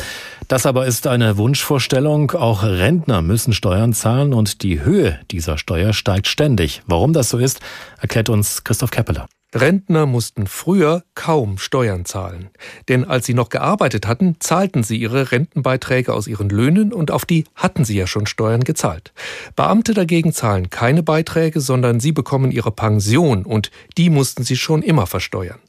Das 0.48 0.66
aber 0.66 0.86
ist 0.86 1.06
eine 1.06 1.36
Wunschvorstellung. 1.36 2.32
Auch 2.32 2.64
Rentner 2.64 3.22
müssen 3.22 3.52
Steuern 3.52 3.92
zahlen 3.92 4.34
und 4.34 4.64
die 4.64 4.86
Höhe 4.86 5.20
dieser 5.32 5.58
Steuer 5.58 5.92
steigt 5.92 6.28
ständig. 6.28 6.82
Warum 6.88 7.12
das 7.12 7.30
so 7.30 7.40
ist, 7.40 7.60
erklärt 8.00 8.30
uns 8.30 8.64
Christoph 8.64 8.92
Keppeler. 8.92 9.28
Rentner 9.56 10.06
mussten 10.06 10.48
früher 10.48 11.04
kaum 11.16 11.58
Steuern 11.58 12.04
zahlen. 12.04 12.50
Denn 12.90 13.06
als 13.06 13.26
sie 13.26 13.34
noch 13.34 13.48
gearbeitet 13.48 14.06
hatten, 14.06 14.36
zahlten 14.40 14.84
sie 14.84 14.98
ihre 14.98 15.32
Rentenbeiträge 15.32 16.14
aus 16.14 16.28
ihren 16.28 16.50
Löhnen 16.50 16.92
und 16.92 17.10
auf 17.10 17.24
die 17.24 17.46
hatten 17.56 17.86
sie 17.86 17.98
ja 17.98 18.06
schon 18.06 18.28
Steuern 18.28 18.66
gezahlt. 18.66 19.14
Beamte 19.56 19.94
dagegen 19.94 20.34
zahlen 20.34 20.70
keine 20.70 21.04
Beiträge, 21.04 21.62
sondern 21.62 22.02
sie 22.02 22.12
bekommen 22.12 22.52
ihre 22.52 22.72
Pension 22.72 23.46
und 23.46 23.72
die 23.98 24.10
mussten 24.10 24.44
sie 24.44 24.58
schon 24.58 24.84
immer 24.84 25.08
versteuern. 25.08 25.60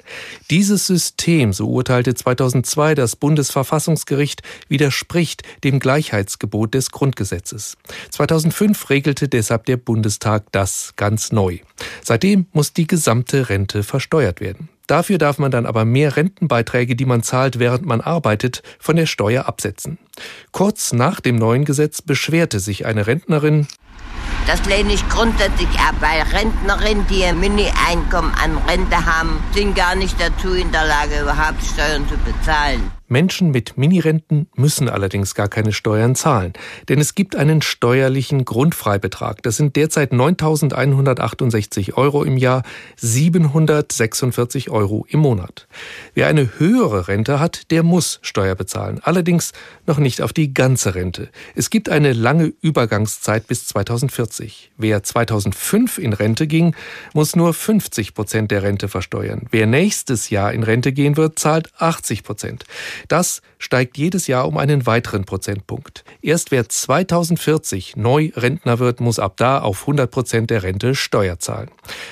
Dieses 0.51 0.87
System, 0.87 1.53
so 1.53 1.69
urteilte 1.69 2.15
2002 2.15 2.95
das 2.97 3.15
Bundesverfassungsgericht, 3.15 4.43
widerspricht 4.69 5.43
dem 5.63 5.79
Gleichheitsgebot 5.79 6.75
des 6.75 6.91
Grundgesetzes. 6.91 7.77
2005 8.11 8.91
regelte 8.91 9.29
deshalb 9.29 9.67
der 9.67 9.77
Bundestag 9.77 10.51
das 10.51 10.95
ganz 10.97 11.31
neu. 11.31 11.59
Seitdem 12.03 12.47
muss 12.53 12.73
die 12.73 12.87
gesamte 12.87 13.49
Rente 13.49 13.76
versteuert 13.83 14.41
werden. 14.41 14.69
Dafür 14.87 15.19
darf 15.19 15.39
man 15.39 15.51
dann 15.51 15.67
aber 15.67 15.85
mehr 15.85 16.17
Rentenbeiträge, 16.17 16.95
die 16.95 17.07
man 17.07 17.23
zahlt, 17.23 17.59
während 17.59 17.85
man 17.85 18.01
arbeitet, 18.01 18.63
von 18.79 18.97
der 18.97 19.07
Steuer 19.07 19.47
absetzen. 19.47 19.99
Kurz 20.53 20.93
nach 20.93 21.21
dem 21.21 21.37
neuen 21.37 21.65
Gesetz 21.65 22.03
beschwerte 22.03 22.61
sich 22.61 22.87
eine 22.87 23.07
Rentnerin, 23.07 23.67
das 24.47 24.65
lehne 24.65 24.93
ich 24.93 25.09
grundsätzlich 25.09 25.69
ab, 25.81 25.97
weil 25.99 26.23
Rentnerinnen, 26.23 27.05
die 27.09 27.25
ein 27.25 27.41
Mini-Einkommen 27.41 28.33
an 28.35 28.57
Rente 28.69 29.05
haben, 29.05 29.43
sind 29.53 29.75
gar 29.75 29.97
nicht 29.97 30.15
dazu 30.21 30.55
in 30.55 30.71
der 30.71 30.87
Lage, 30.87 31.21
überhaupt 31.21 31.65
Steuern 31.65 32.09
zu 32.09 32.17
bezahlen. 32.19 32.93
Menschen 33.09 33.51
mit 33.51 33.79
Minirenten 33.79 34.49
müssen 34.55 34.89
allerdings 34.89 35.35
gar 35.35 35.49
keine 35.49 35.73
Steuern 35.73 36.15
zahlen, 36.15 36.53
denn 36.89 37.01
es 37.01 37.15
gibt 37.15 37.37
einen 37.37 37.63
steuerlichen 37.63 38.45
Grundfreibetrag. 38.45 39.43
Das 39.43 39.57
sind 39.57 39.77
derzeit 39.77 40.13
9.168 40.13 41.95
Euro 41.95 42.25
im 42.25 42.37
Jahr, 42.37 42.63
746 42.97 44.71
Euro 44.71 45.07
im 45.09 45.21
Monat. 45.21 45.69
Wer 46.15 46.27
eine 46.27 46.59
höhere 46.59 47.09
Rente 47.09 47.39
hat, 47.39 47.71
der 47.71 47.83
muss 47.83 48.19
Steuer 48.23 48.55
bezahlen, 48.55 49.01
allerdings 49.03 49.53
noch 49.87 49.99
nicht 49.99 50.23
auf 50.23 50.33
die 50.33 50.53
ganze 50.53 50.95
Rente. 50.95 51.29
Es 51.55 51.71
gibt 51.71 51.89
eine 51.89 52.13
lange 52.13 52.53
Übergangszeit 52.61 53.47
bis 53.47 53.67
2040. 53.67 54.73
Wer 54.77 55.03
2005 55.03 55.99
in 55.99 56.13
Rente 56.13 56.47
ging, 56.47 56.75
muss 57.15 57.37
nur 57.37 57.55
50 57.55 58.15
Prozent 58.15 58.51
der 58.51 58.63
Rente 58.63 58.89
versteuern. 58.89 59.47
Wer 59.51 59.67
nächstes 59.67 60.31
Jahr 60.31 60.53
in 60.53 60.63
Rente 60.63 60.93
gehen 60.93 61.17
wird, 61.17 61.39
zahlt 61.39 61.71
80 61.79 62.23
Prozent. 62.23 62.65
Das 63.09 63.43
steigt 63.59 63.97
jedes 63.99 64.27
Jahr 64.27 64.47
um 64.47 64.59
einen 64.59 64.87
weiteren 64.87 65.25
Prozentpunkt. 65.25 66.05
Erst 66.23 66.51
wer 66.51 66.69
2040 66.69 67.97
neu 67.97 68.31
Rentner 68.37 68.79
wird, 68.79 69.01
muss 69.01 69.19
ab 69.19 69.35
da 69.37 69.61
auf 69.61 69.83
100 69.83 70.11
Prozent 70.11 70.51
der 70.51 70.63
Rente 70.63 70.95
Steuer 70.95 71.39
zahlen. 71.39 71.71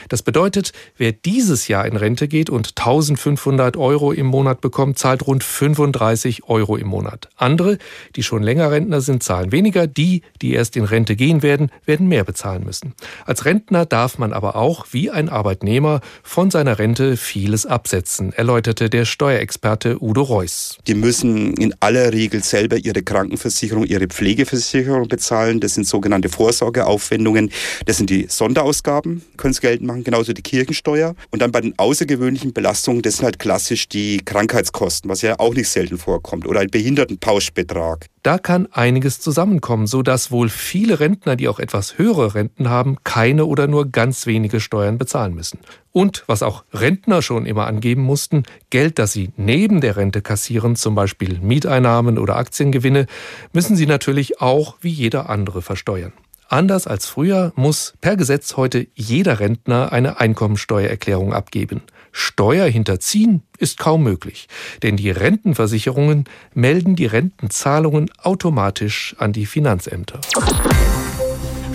Das 0.08 0.22
bedeutet, 0.22 0.72
wer 0.96 1.12
dieses 1.12 1.68
Jahr 1.68 1.86
in 1.86 1.96
Rente 1.96 2.28
geht 2.28 2.50
und 2.50 2.70
1500 2.76 3.76
Euro 3.76 4.12
im 4.12 4.26
Monat 4.26 4.60
bekommt, 4.60 4.98
zahlt 4.98 5.26
rund 5.26 5.44
35 5.44 6.48
Euro 6.48 6.76
im 6.76 6.88
Monat. 6.88 7.28
Andere, 7.36 7.78
die 8.16 8.22
schon 8.22 8.42
länger 8.42 8.70
Rentner 8.70 9.00
sind, 9.00 9.22
zahlen 9.22 9.52
weniger. 9.52 9.86
Die, 9.86 10.22
die 10.42 10.52
erst 10.52 10.76
in 10.76 10.84
Rente 10.84 11.16
gehen 11.16 11.42
werden, 11.42 11.70
werden 11.84 12.08
mehr 12.08 12.24
bezahlen 12.24 12.64
müssen. 12.64 12.94
Als 13.24 13.44
Rentner 13.44 13.86
darf 13.86 14.18
man 14.18 14.32
aber 14.32 14.56
auch, 14.56 14.86
wie 14.90 15.10
ein 15.10 15.28
Arbeitnehmer, 15.28 16.00
von 16.22 16.50
seiner 16.50 16.78
Rente 16.78 17.16
vieles 17.16 17.66
absetzen, 17.66 18.32
erläuterte 18.32 18.90
der 18.90 19.04
Steuerexperte 19.04 20.02
Udo 20.02 20.22
Reuss. 20.22 20.73
Die 20.86 20.94
müssen 20.94 21.54
in 21.54 21.74
aller 21.80 22.12
Regel 22.12 22.42
selber 22.42 22.76
ihre 22.76 23.02
Krankenversicherung, 23.02 23.84
ihre 23.84 24.06
Pflegeversicherung 24.06 25.08
bezahlen. 25.08 25.60
Das 25.60 25.74
sind 25.74 25.86
sogenannte 25.86 26.28
Vorsorgeaufwendungen. 26.28 27.50
Das 27.86 27.96
sind 27.96 28.10
die 28.10 28.26
Sonderausgaben, 28.28 29.22
können 29.36 29.54
sie 29.54 29.60
geltend 29.60 29.86
machen, 29.86 30.04
genauso 30.04 30.32
die 30.32 30.42
Kirchensteuer. 30.42 31.14
Und 31.30 31.42
dann 31.42 31.52
bei 31.52 31.60
den 31.60 31.78
außergewöhnlichen 31.78 32.52
Belastungen, 32.52 33.02
das 33.02 33.16
sind 33.16 33.24
halt 33.24 33.38
klassisch 33.38 33.88
die 33.88 34.18
Krankheitskosten, 34.24 35.10
was 35.10 35.22
ja 35.22 35.38
auch 35.38 35.54
nicht 35.54 35.68
selten 35.68 35.98
vorkommt, 35.98 36.46
oder 36.46 36.60
ein 36.60 36.68
Behindertenpauschbetrag. 36.68 38.06
Da 38.22 38.38
kann 38.38 38.68
einiges 38.72 39.20
zusammenkommen, 39.20 39.86
so 39.86 40.02
dass 40.02 40.30
wohl 40.30 40.48
viele 40.48 40.98
Rentner, 40.98 41.36
die 41.36 41.48
auch 41.48 41.58
etwas 41.58 41.98
höhere 41.98 42.34
Renten 42.34 42.70
haben, 42.70 42.96
keine 43.04 43.44
oder 43.44 43.66
nur 43.66 43.90
ganz 43.90 44.26
wenige 44.26 44.60
Steuern 44.60 44.96
bezahlen 44.96 45.34
müssen. 45.34 45.58
Und 45.96 46.24
was 46.26 46.42
auch 46.42 46.64
Rentner 46.72 47.22
schon 47.22 47.46
immer 47.46 47.68
angeben 47.68 48.02
mussten, 48.02 48.42
Geld, 48.68 48.98
das 48.98 49.12
sie 49.12 49.30
neben 49.36 49.80
der 49.80 49.96
Rente 49.96 50.22
kassieren, 50.22 50.74
zum 50.74 50.96
Beispiel 50.96 51.38
Mieteinnahmen 51.38 52.18
oder 52.18 52.34
Aktiengewinne, 52.34 53.06
müssen 53.52 53.76
sie 53.76 53.86
natürlich 53.86 54.40
auch 54.40 54.74
wie 54.80 54.90
jeder 54.90 55.30
andere 55.30 55.62
versteuern. 55.62 56.12
Anders 56.48 56.88
als 56.88 57.06
früher 57.06 57.52
muss 57.54 57.94
per 58.00 58.16
Gesetz 58.16 58.56
heute 58.56 58.88
jeder 58.94 59.38
Rentner 59.38 59.92
eine 59.92 60.18
Einkommensteuererklärung 60.18 61.32
abgeben. 61.32 61.80
Steuer 62.10 62.66
hinterziehen 62.66 63.44
ist 63.58 63.78
kaum 63.78 64.02
möglich, 64.02 64.48
denn 64.82 64.96
die 64.96 65.10
Rentenversicherungen 65.10 66.24
melden 66.54 66.96
die 66.96 67.06
Rentenzahlungen 67.06 68.10
automatisch 68.20 69.14
an 69.18 69.32
die 69.32 69.46
Finanzämter. 69.46 70.20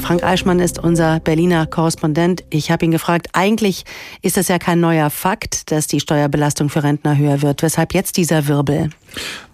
Frank 0.10 0.24
Eichmann 0.24 0.60
ist 0.60 0.80
unser 0.80 1.20
Berliner 1.20 1.68
Korrespondent. 1.68 2.44
Ich 2.50 2.72
habe 2.72 2.84
ihn 2.84 2.90
gefragt, 2.90 3.28
eigentlich 3.34 3.84
ist 4.24 4.40
es 4.40 4.48
ja 4.48 4.58
kein 4.58 4.80
neuer 4.80 5.12
Fakt, 5.12 5.70
dass 5.70 5.86
die 5.86 6.00
Steuerbelastung 6.00 6.70
für 6.70 6.82
Rentner 6.82 7.16
höher 7.16 7.44
wird. 7.44 7.62
Weshalb 7.62 7.94
jetzt 7.94 8.18
dieser 8.18 8.48
Wirbel? 8.48 8.90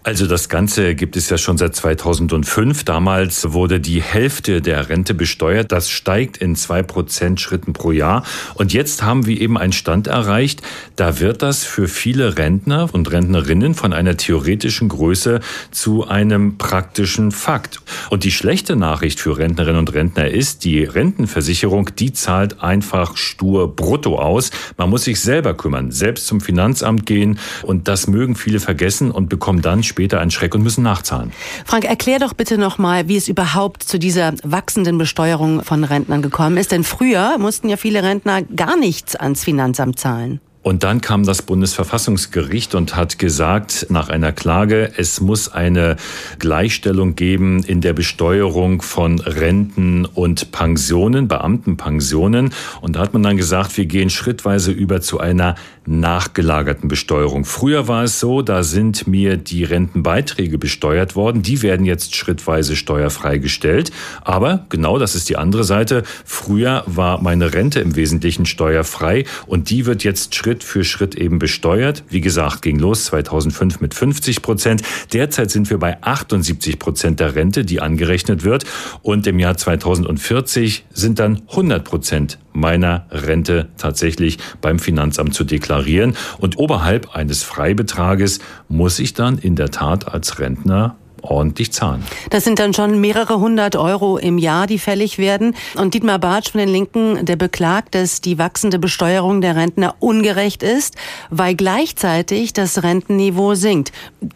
Also 0.06 0.28
das 0.28 0.48
Ganze 0.48 0.94
gibt 0.94 1.16
es 1.16 1.30
ja 1.30 1.36
schon 1.36 1.58
seit 1.58 1.74
2005. 1.74 2.84
Damals 2.84 3.52
wurde 3.52 3.80
die 3.80 4.00
Hälfte 4.00 4.62
der 4.62 4.88
Rente 4.88 5.14
besteuert. 5.14 5.72
Das 5.72 5.90
steigt 5.90 6.36
in 6.36 6.54
zwei 6.54 6.84
Prozent 6.84 7.40
Schritten 7.40 7.72
pro 7.72 7.90
Jahr. 7.90 8.22
Und 8.54 8.72
jetzt 8.72 9.02
haben 9.02 9.26
wir 9.26 9.40
eben 9.40 9.58
einen 9.58 9.72
Stand 9.72 10.06
erreicht. 10.06 10.62
Da 10.94 11.18
wird 11.18 11.42
das 11.42 11.64
für 11.64 11.88
viele 11.88 12.38
Rentner 12.38 12.88
und 12.92 13.10
Rentnerinnen 13.10 13.74
von 13.74 13.92
einer 13.92 14.16
theoretischen 14.16 14.88
Größe 14.90 15.40
zu 15.72 16.06
einem 16.06 16.56
praktischen 16.56 17.32
Fakt. 17.32 17.80
Und 18.08 18.22
die 18.22 18.30
schlechte 18.30 18.76
Nachricht 18.76 19.18
für 19.18 19.36
Rentnerinnen 19.36 19.80
und 19.80 19.92
Rentner 19.92 20.28
ist, 20.28 20.62
die 20.62 20.84
Rentenversicherung, 20.84 21.90
die 21.98 22.12
zahlt 22.12 22.62
einfach 22.62 23.16
stur 23.16 23.74
brutto 23.74 24.20
aus. 24.20 24.52
Man 24.76 24.88
muss 24.88 25.02
sich 25.02 25.20
selber 25.20 25.54
kümmern, 25.54 25.90
selbst 25.90 26.28
zum 26.28 26.40
Finanzamt 26.40 27.06
gehen. 27.06 27.40
Und 27.64 27.88
das 27.88 28.06
mögen 28.06 28.36
viele 28.36 28.60
vergessen 28.60 29.10
und 29.10 29.28
bekommen 29.28 29.62
dann 29.62 29.82
später 29.96 30.20
einen 30.20 30.30
Schreck 30.30 30.54
und 30.54 30.62
müssen 30.62 30.84
nachzahlen. 30.84 31.32
Frank, 31.64 31.86
erklär 31.86 32.18
doch 32.18 32.34
bitte 32.34 32.58
nochmal, 32.58 33.08
wie 33.08 33.16
es 33.16 33.28
überhaupt 33.28 33.82
zu 33.82 33.98
dieser 33.98 34.34
wachsenden 34.42 34.98
Besteuerung 34.98 35.64
von 35.64 35.84
Rentnern 35.84 36.20
gekommen 36.20 36.58
ist. 36.58 36.70
Denn 36.70 36.84
früher 36.84 37.38
mussten 37.38 37.70
ja 37.70 37.78
viele 37.78 38.02
Rentner 38.02 38.42
gar 38.42 38.76
nichts 38.76 39.16
ans 39.16 39.42
Finanzamt 39.42 39.98
zahlen. 39.98 40.40
Und 40.66 40.82
dann 40.82 41.00
kam 41.00 41.22
das 41.22 41.42
Bundesverfassungsgericht 41.42 42.74
und 42.74 42.96
hat 42.96 43.20
gesagt, 43.20 43.86
nach 43.88 44.08
einer 44.08 44.32
Klage, 44.32 44.90
es 44.96 45.20
muss 45.20 45.48
eine 45.48 45.94
Gleichstellung 46.40 47.14
geben 47.14 47.62
in 47.62 47.80
der 47.80 47.92
Besteuerung 47.92 48.82
von 48.82 49.20
Renten 49.20 50.06
und 50.06 50.50
Pensionen, 50.50 51.28
Beamtenpensionen. 51.28 52.52
Und 52.80 52.96
da 52.96 53.00
hat 53.00 53.12
man 53.12 53.22
dann 53.22 53.36
gesagt, 53.36 53.76
wir 53.76 53.86
gehen 53.86 54.10
schrittweise 54.10 54.72
über 54.72 55.00
zu 55.00 55.20
einer 55.20 55.54
nachgelagerten 55.86 56.88
Besteuerung. 56.88 57.44
Früher 57.44 57.86
war 57.86 58.02
es 58.02 58.18
so, 58.18 58.42
da 58.42 58.64
sind 58.64 59.06
mir 59.06 59.36
die 59.36 59.62
Rentenbeiträge 59.62 60.58
besteuert 60.58 61.14
worden. 61.14 61.42
Die 61.42 61.62
werden 61.62 61.86
jetzt 61.86 62.16
schrittweise 62.16 62.74
steuerfrei 62.74 63.38
gestellt. 63.38 63.92
Aber 64.22 64.66
genau 64.68 64.98
das 64.98 65.14
ist 65.14 65.28
die 65.28 65.36
andere 65.36 65.62
Seite. 65.62 66.02
Früher 66.24 66.82
war 66.86 67.22
meine 67.22 67.54
Rente 67.54 67.78
im 67.78 67.94
Wesentlichen 67.94 68.46
steuerfrei 68.46 69.26
und 69.46 69.70
die 69.70 69.86
wird 69.86 70.02
jetzt 70.02 70.34
Schritt 70.34 70.55
Schritt 70.56 70.64
für 70.64 70.84
Schritt 70.84 71.14
eben 71.16 71.38
besteuert. 71.38 72.04
Wie 72.08 72.20
gesagt, 72.20 72.62
ging 72.62 72.78
los 72.78 73.06
2005 73.06 73.80
mit 73.80 73.94
50 73.94 74.40
Prozent. 74.40 74.82
Derzeit 75.12 75.50
sind 75.50 75.68
wir 75.68 75.78
bei 75.78 76.02
78 76.02 76.78
Prozent 76.78 77.20
der 77.20 77.34
Rente, 77.34 77.64
die 77.64 77.80
angerechnet 77.80 78.42
wird. 78.42 78.64
Und 79.02 79.26
im 79.26 79.38
Jahr 79.38 79.56
2040 79.56 80.86
sind 80.92 81.18
dann 81.18 81.42
100 81.50 81.84
Prozent 81.84 82.38
meiner 82.54 83.06
Rente 83.10 83.68
tatsächlich 83.76 84.38
beim 84.62 84.78
Finanzamt 84.78 85.34
zu 85.34 85.44
deklarieren. 85.44 86.16
Und 86.38 86.58
oberhalb 86.58 87.14
eines 87.14 87.42
Freibetrages 87.42 88.38
muss 88.68 88.98
ich 88.98 89.12
dann 89.12 89.36
in 89.36 89.56
der 89.56 89.70
Tat 89.70 90.08
als 90.08 90.38
Rentner 90.38 90.96
ordentlich 91.30 91.72
zahlen. 91.72 92.04
Das 92.30 92.44
sind 92.44 92.58
dann 92.58 92.74
schon 92.74 93.00
mehrere 93.00 93.40
hundert 93.40 93.76
Euro 93.76 94.18
im 94.18 94.38
Jahr, 94.38 94.66
die 94.66 94.78
fällig 94.78 95.18
werden. 95.18 95.54
Und 95.76 95.94
Dietmar 95.94 96.18
Bartsch 96.18 96.50
von 96.50 96.58
den 96.58 96.68
Linken, 96.68 97.24
der 97.24 97.36
beklagt, 97.36 97.94
dass 97.94 98.20
die 98.20 98.38
wachsende 98.38 98.78
Besteuerung 98.78 99.40
der 99.40 99.56
Rentner 99.56 99.94
ungerecht 99.98 100.62
ist, 100.62 100.96
weil 101.30 101.54
gleichzeitig 101.54 102.52
das 102.52 102.82
Rentenniveau 102.82 103.54
sinkt. 103.54 103.92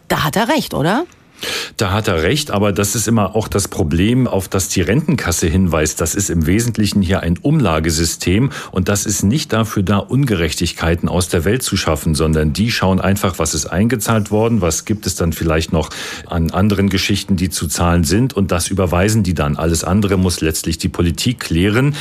Da 0.07 0.23
hat 0.23 0.35
er 0.35 0.49
recht, 0.49 0.73
oder? 0.73 1.05
Da 1.77 1.91
hat 1.91 2.07
er 2.07 2.23
recht, 2.23 2.51
aber 2.51 2.71
das 2.71 2.95
ist 2.95 3.07
immer 3.07 3.35
auch 3.35 3.47
das 3.47 3.67
Problem, 3.67 4.27
auf 4.27 4.47
das 4.47 4.69
die 4.69 4.81
Rentenkasse 4.81 5.47
hinweist. 5.47 6.01
Das 6.01 6.15
ist 6.15 6.29
im 6.29 6.45
Wesentlichen 6.45 7.01
hier 7.01 7.21
ein 7.21 7.37
Umlagesystem 7.37 8.51
und 8.71 8.89
das 8.89 9.05
ist 9.05 9.23
nicht 9.23 9.53
dafür 9.53 9.83
da, 9.83 9.97
Ungerechtigkeiten 9.97 11.09
aus 11.09 11.29
der 11.29 11.45
Welt 11.45 11.63
zu 11.63 11.77
schaffen, 11.77 12.15
sondern 12.15 12.53
die 12.53 12.71
schauen 12.71 12.99
einfach, 12.99 13.39
was 13.39 13.53
ist 13.53 13.65
eingezahlt 13.65 14.31
worden, 14.31 14.61
was 14.61 14.85
gibt 14.85 15.05
es 15.05 15.15
dann 15.15 15.33
vielleicht 15.33 15.73
noch 15.73 15.89
an 16.27 16.51
anderen 16.51 16.89
Geschichten, 16.89 17.35
die 17.35 17.49
zu 17.49 17.67
zahlen 17.67 18.03
sind 18.03 18.33
und 18.33 18.51
das 18.51 18.67
überweisen 18.69 19.23
die 19.23 19.33
dann. 19.33 19.57
Alles 19.57 19.83
andere 19.83 20.17
muss 20.17 20.41
letztlich 20.41 20.77
die 20.77 20.89
Politik 20.89 21.39
klären. 21.39 21.95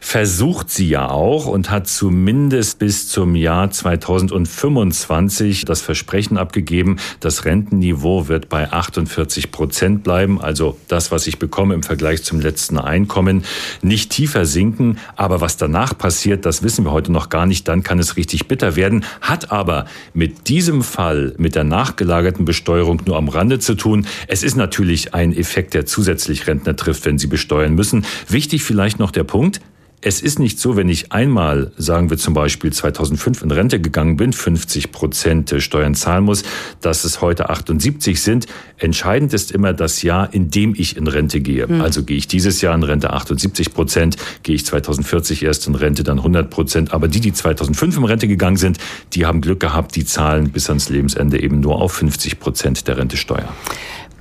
versucht 0.00 0.70
sie 0.70 0.88
ja 0.88 1.08
auch 1.08 1.46
und 1.46 1.70
hat 1.70 1.88
zumindest 1.88 2.78
bis 2.78 3.08
zum 3.08 3.34
Jahr 3.36 3.70
2025 3.70 5.64
das 5.64 5.80
Versprechen 5.80 6.36
abgegeben, 6.36 6.96
das 7.20 7.44
Rentenniveau 7.44 8.28
wird 8.28 8.48
bei 8.48 8.72
48 8.82 9.52
Prozent 9.52 10.02
bleiben, 10.02 10.40
also 10.40 10.76
das, 10.88 11.12
was 11.12 11.28
ich 11.28 11.38
bekomme 11.38 11.74
im 11.74 11.84
Vergleich 11.84 12.24
zum 12.24 12.40
letzten 12.40 12.78
Einkommen, 12.78 13.44
nicht 13.80 14.10
tiefer 14.10 14.44
sinken. 14.44 14.98
Aber 15.14 15.40
was 15.40 15.56
danach 15.56 15.96
passiert, 15.96 16.44
das 16.44 16.64
wissen 16.64 16.84
wir 16.84 16.90
heute 16.90 17.12
noch 17.12 17.28
gar 17.28 17.46
nicht. 17.46 17.68
Dann 17.68 17.84
kann 17.84 18.00
es 18.00 18.16
richtig 18.16 18.48
bitter 18.48 18.74
werden. 18.74 19.04
Hat 19.20 19.52
aber 19.52 19.86
mit 20.14 20.48
diesem 20.48 20.82
Fall, 20.82 21.34
mit 21.38 21.54
der 21.54 21.64
nachgelagerten 21.64 22.44
Besteuerung 22.44 23.02
nur 23.06 23.16
am 23.16 23.28
Rande 23.28 23.60
zu 23.60 23.74
tun. 23.74 24.06
Es 24.26 24.42
ist 24.42 24.56
natürlich 24.56 25.14
ein 25.14 25.32
Effekt, 25.32 25.74
der 25.74 25.86
zusätzlich 25.86 26.48
Rentner 26.48 26.74
trifft, 26.74 27.04
wenn 27.04 27.18
sie 27.18 27.28
besteuern 27.28 27.74
müssen. 27.74 28.04
Wichtig 28.28 28.64
vielleicht 28.64 28.98
noch 28.98 29.12
der 29.12 29.24
Punkt, 29.24 29.60
es 30.04 30.20
ist 30.20 30.40
nicht 30.40 30.58
so, 30.58 30.76
wenn 30.76 30.88
ich 30.88 31.12
einmal, 31.12 31.70
sagen 31.76 32.10
wir 32.10 32.18
zum 32.18 32.34
Beispiel 32.34 32.72
2005 32.72 33.42
in 33.42 33.50
Rente 33.52 33.80
gegangen 33.80 34.16
bin, 34.16 34.32
50 34.32 34.90
Prozent 34.90 35.54
Steuern 35.58 35.94
zahlen 35.94 36.24
muss, 36.24 36.42
dass 36.80 37.04
es 37.04 37.20
heute 37.20 37.50
78 37.50 38.20
sind. 38.20 38.46
Entscheidend 38.78 39.32
ist 39.32 39.52
immer 39.52 39.72
das 39.72 40.02
Jahr, 40.02 40.34
in 40.34 40.50
dem 40.50 40.74
ich 40.76 40.96
in 40.96 41.06
Rente 41.06 41.40
gehe. 41.40 41.68
Mhm. 41.68 41.80
Also 41.80 42.02
gehe 42.02 42.16
ich 42.16 42.26
dieses 42.26 42.60
Jahr 42.60 42.74
in 42.74 42.82
Rente 42.82 43.12
78 43.12 43.72
Prozent, 43.72 44.16
gehe 44.42 44.56
ich 44.56 44.66
2040 44.66 45.44
erst 45.44 45.68
in 45.68 45.76
Rente 45.76 46.02
dann 46.02 46.18
100 46.18 46.50
Prozent. 46.50 46.92
Aber 46.92 47.06
die, 47.06 47.20
die 47.20 47.32
2005 47.32 47.96
in 47.96 48.04
Rente 48.04 48.26
gegangen 48.26 48.56
sind, 48.56 48.78
die 49.12 49.24
haben 49.24 49.40
Glück 49.40 49.60
gehabt, 49.60 49.94
die 49.94 50.04
zahlen 50.04 50.50
bis 50.50 50.68
ans 50.68 50.88
Lebensende 50.88 51.40
eben 51.40 51.60
nur 51.60 51.80
auf 51.80 51.92
50 51.92 52.40
Prozent 52.40 52.88
der 52.88 52.98
Rentesteuer. 52.98 53.48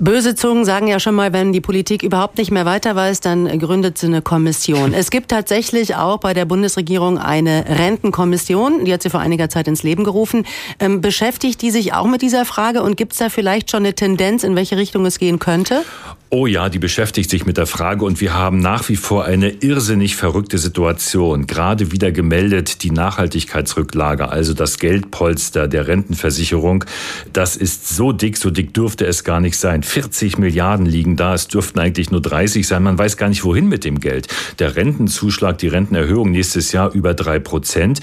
Böse 0.03 0.34
Zungen 0.34 0.65
sagen 0.65 0.88
ja 0.88 1.00
schon 1.00 1.13
mal, 1.13 1.31
wenn 1.31 1.53
die 1.53 1.62
Politik 1.62 2.01
überhaupt 2.01 2.39
nicht 2.39 2.50
mehr 2.50 2.65
weiter 2.65 2.96
weiß, 2.96 3.22
dann 3.22 3.60
gründet 3.60 4.00
sie 4.00 4.08
eine 4.08 4.24
Kommission. 4.24 4.96
Es 4.96 5.12
gibt 5.12 5.29
tatsächlich 5.29 5.96
auch 5.96 6.17
bei 6.17 6.34
der 6.34 6.46
Bundesregierung 6.46 7.20
eine 7.20 7.65
Rentenkommission, 7.67 8.84
die 8.84 8.93
hat 8.93 9.03
sie 9.03 9.12
vor 9.12 9.20
einiger 9.20 9.48
Zeit 9.48 9.67
ins 9.67 9.84
Leben 9.84 10.03
gerufen. 10.03 10.48
Ähm, 10.79 11.01
beschäftigt 11.01 11.62
die 11.62 11.70
sich 11.70 11.93
auch 11.93 12.08
mit 12.08 12.24
dieser 12.24 12.46
Frage 12.46 12.81
und 12.81 12.98
gibt 12.98 13.12
es 13.12 13.20
da 13.20 13.29
vielleicht 13.29 13.70
schon 13.70 13.84
eine 13.84 13.93
Tendenz, 13.93 14.43
in 14.43 14.55
welche 14.55 14.75
Richtung 14.75 15.05
es 15.05 15.20
gehen 15.20 15.38
könnte? 15.38 15.84
Oh 16.33 16.47
ja, 16.47 16.69
die 16.69 16.79
beschäftigt 16.79 17.29
sich 17.29 17.45
mit 17.45 17.57
der 17.57 17.65
Frage 17.65 18.05
und 18.05 18.21
wir 18.21 18.33
haben 18.33 18.59
nach 18.59 18.88
wie 18.88 18.95
vor 18.95 19.25
eine 19.25 19.50
irrsinnig 19.50 20.15
verrückte 20.15 20.59
Situation. 20.59 21.45
Gerade 21.45 21.91
wieder 21.91 22.13
gemeldet 22.13 22.83
die 22.83 22.91
Nachhaltigkeitsrücklage, 22.91 24.29
also 24.29 24.53
das 24.53 24.79
Geldpolster 24.79 25.67
der 25.67 25.88
Rentenversicherung. 25.88 26.85
Das 27.33 27.57
ist 27.57 27.89
so 27.89 28.13
dick, 28.13 28.38
so 28.38 28.50
dick 28.50 28.73
dürfte 28.73 29.05
es 29.05 29.25
gar 29.25 29.41
nicht 29.41 29.57
sein. 29.57 29.83
40 29.83 30.38
Milliarden 30.38 30.85
liegen 30.85 31.17
da, 31.17 31.33
es 31.33 31.50
dürften 31.50 31.79
eigentlich 31.79 32.11
nur 32.11 32.21
30 32.21 32.65
sein. 32.65 32.83
Man 32.83 32.97
weiß 32.97 33.17
gar 33.17 33.27
nicht, 33.27 33.43
wohin 33.43 33.67
mit 33.67 33.83
dem 33.83 34.00
Geld. 34.00 34.29
Der 34.59 34.77
Rentenzuschlag, 34.77 35.57
die 35.57 35.67
Rentenerhöhung 35.67 36.31
nächstes 36.31 36.71
Jahr 36.71 36.93
über 36.93 37.13
drei 37.13 37.39
Prozent. 37.39 38.00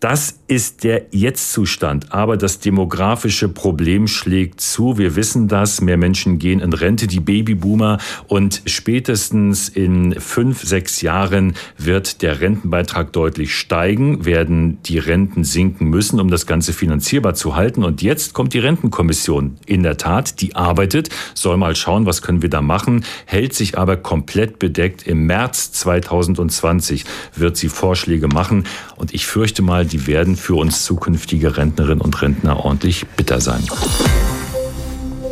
Das 0.00 0.38
ist 0.46 0.84
der 0.84 1.06
Jetzt-Zustand. 1.10 2.12
Aber 2.12 2.36
das 2.36 2.60
demografische 2.60 3.48
Problem 3.48 4.06
schlägt 4.06 4.60
zu. 4.60 4.96
Wir 4.96 5.16
wissen 5.16 5.48
das. 5.48 5.80
Mehr 5.80 5.96
Menschen 5.96 6.38
gehen 6.38 6.60
in 6.60 6.72
Rente, 6.72 7.08
die 7.08 7.18
Babyboomer. 7.18 7.98
Und 8.28 8.62
spätestens 8.66 9.68
in 9.68 10.14
fünf, 10.20 10.62
sechs 10.62 11.00
Jahren 11.02 11.54
wird 11.76 12.22
der 12.22 12.40
Rentenbeitrag 12.40 13.12
deutlich 13.12 13.56
steigen, 13.56 14.24
werden 14.24 14.80
die 14.84 14.98
Renten 14.98 15.42
sinken 15.42 15.88
müssen, 15.88 16.20
um 16.20 16.30
das 16.30 16.46
Ganze 16.46 16.72
finanzierbar 16.72 17.34
zu 17.34 17.56
halten. 17.56 17.82
Und 17.82 18.00
jetzt 18.00 18.34
kommt 18.34 18.54
die 18.54 18.60
Rentenkommission. 18.60 19.56
In 19.66 19.82
der 19.82 19.96
Tat, 19.96 20.40
die 20.40 20.54
arbeitet, 20.54 21.08
soll 21.34 21.56
mal 21.56 21.74
schauen, 21.74 22.06
was 22.06 22.22
können 22.22 22.42
wir 22.42 22.50
da 22.50 22.62
machen, 22.62 23.04
hält 23.26 23.52
sich 23.52 23.76
aber 23.76 23.96
komplett 23.96 24.60
bedeckt. 24.60 25.06
Im 25.06 25.26
März 25.26 25.72
2020 25.72 27.04
wird 27.34 27.56
sie 27.56 27.68
Vorschläge 27.68 28.28
machen. 28.28 28.64
Und 28.96 29.12
ich 29.12 29.26
fürchte 29.26 29.62
mal, 29.62 29.87
die 29.88 30.06
werden 30.06 30.36
für 30.36 30.54
uns 30.54 30.84
zukünftige 30.84 31.56
Rentnerinnen 31.56 32.00
und 32.00 32.20
Rentner 32.22 32.64
ordentlich 32.64 33.06
bitter 33.16 33.40
sein. 33.40 33.64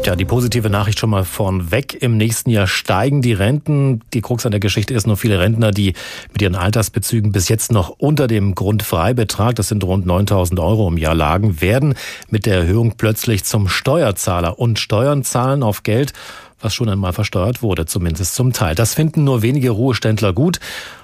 Ja, 0.07 0.15
die 0.15 0.25
positive 0.25 0.71
Nachricht 0.71 1.01
schon 1.01 1.11
mal 1.11 1.25
vornweg. 1.25 2.01
Im 2.01 2.17
nächsten 2.17 2.51
Jahr 2.51 2.69
steigen 2.69 3.23
die 3.23 3.33
Renten. 3.33 4.03
Die 4.15 4.21
Krux 4.21 4.47
an 4.47 4.53
der 4.53 4.61
Geschichte 4.61 4.95
ist 4.95 5.05
nur 5.05 5.17
viele 5.17 5.41
Rentner, 5.41 5.73
die 5.73 5.95
mit 6.33 6.43
ihren 6.43 6.55
Altersbezügen 6.55 7.33
bis 7.33 7.49
jetzt 7.49 7.73
noch 7.73 7.89
unter 7.89 8.29
dem 8.29 8.55
Grundfreibetrag, 8.55 9.57
das 9.57 9.67
sind 9.67 9.83
rund 9.83 10.07
9000 10.07 10.61
Euro 10.61 10.87
im 10.87 10.97
Jahr 10.97 11.17
lagen, 11.17 11.61
werden 11.61 11.95
mit 12.31 12.47
der 12.47 12.59
Erhöhung 12.59 12.93
plötzlich 12.97 13.43
zum 13.43 13.67
Steuerzahler 13.67 14.61
und 14.61 14.79
Steuern 14.79 15.25
zahlen 15.25 15.65
auf 15.65 15.83
Geld, 15.83 16.13
was 16.61 16.73
schon 16.73 16.89
einmal 16.89 17.13
versteuert 17.13 17.61
wurde, 17.63 17.87
zumindest 17.87 18.37
zum 18.37 18.53
Teil. 18.53 18.77
Das 18.77 18.95
finden 18.95 19.25
nur 19.25 19.43
wenige 19.43 19.71
Ruheständler 19.71 20.33
gut. 20.33 20.61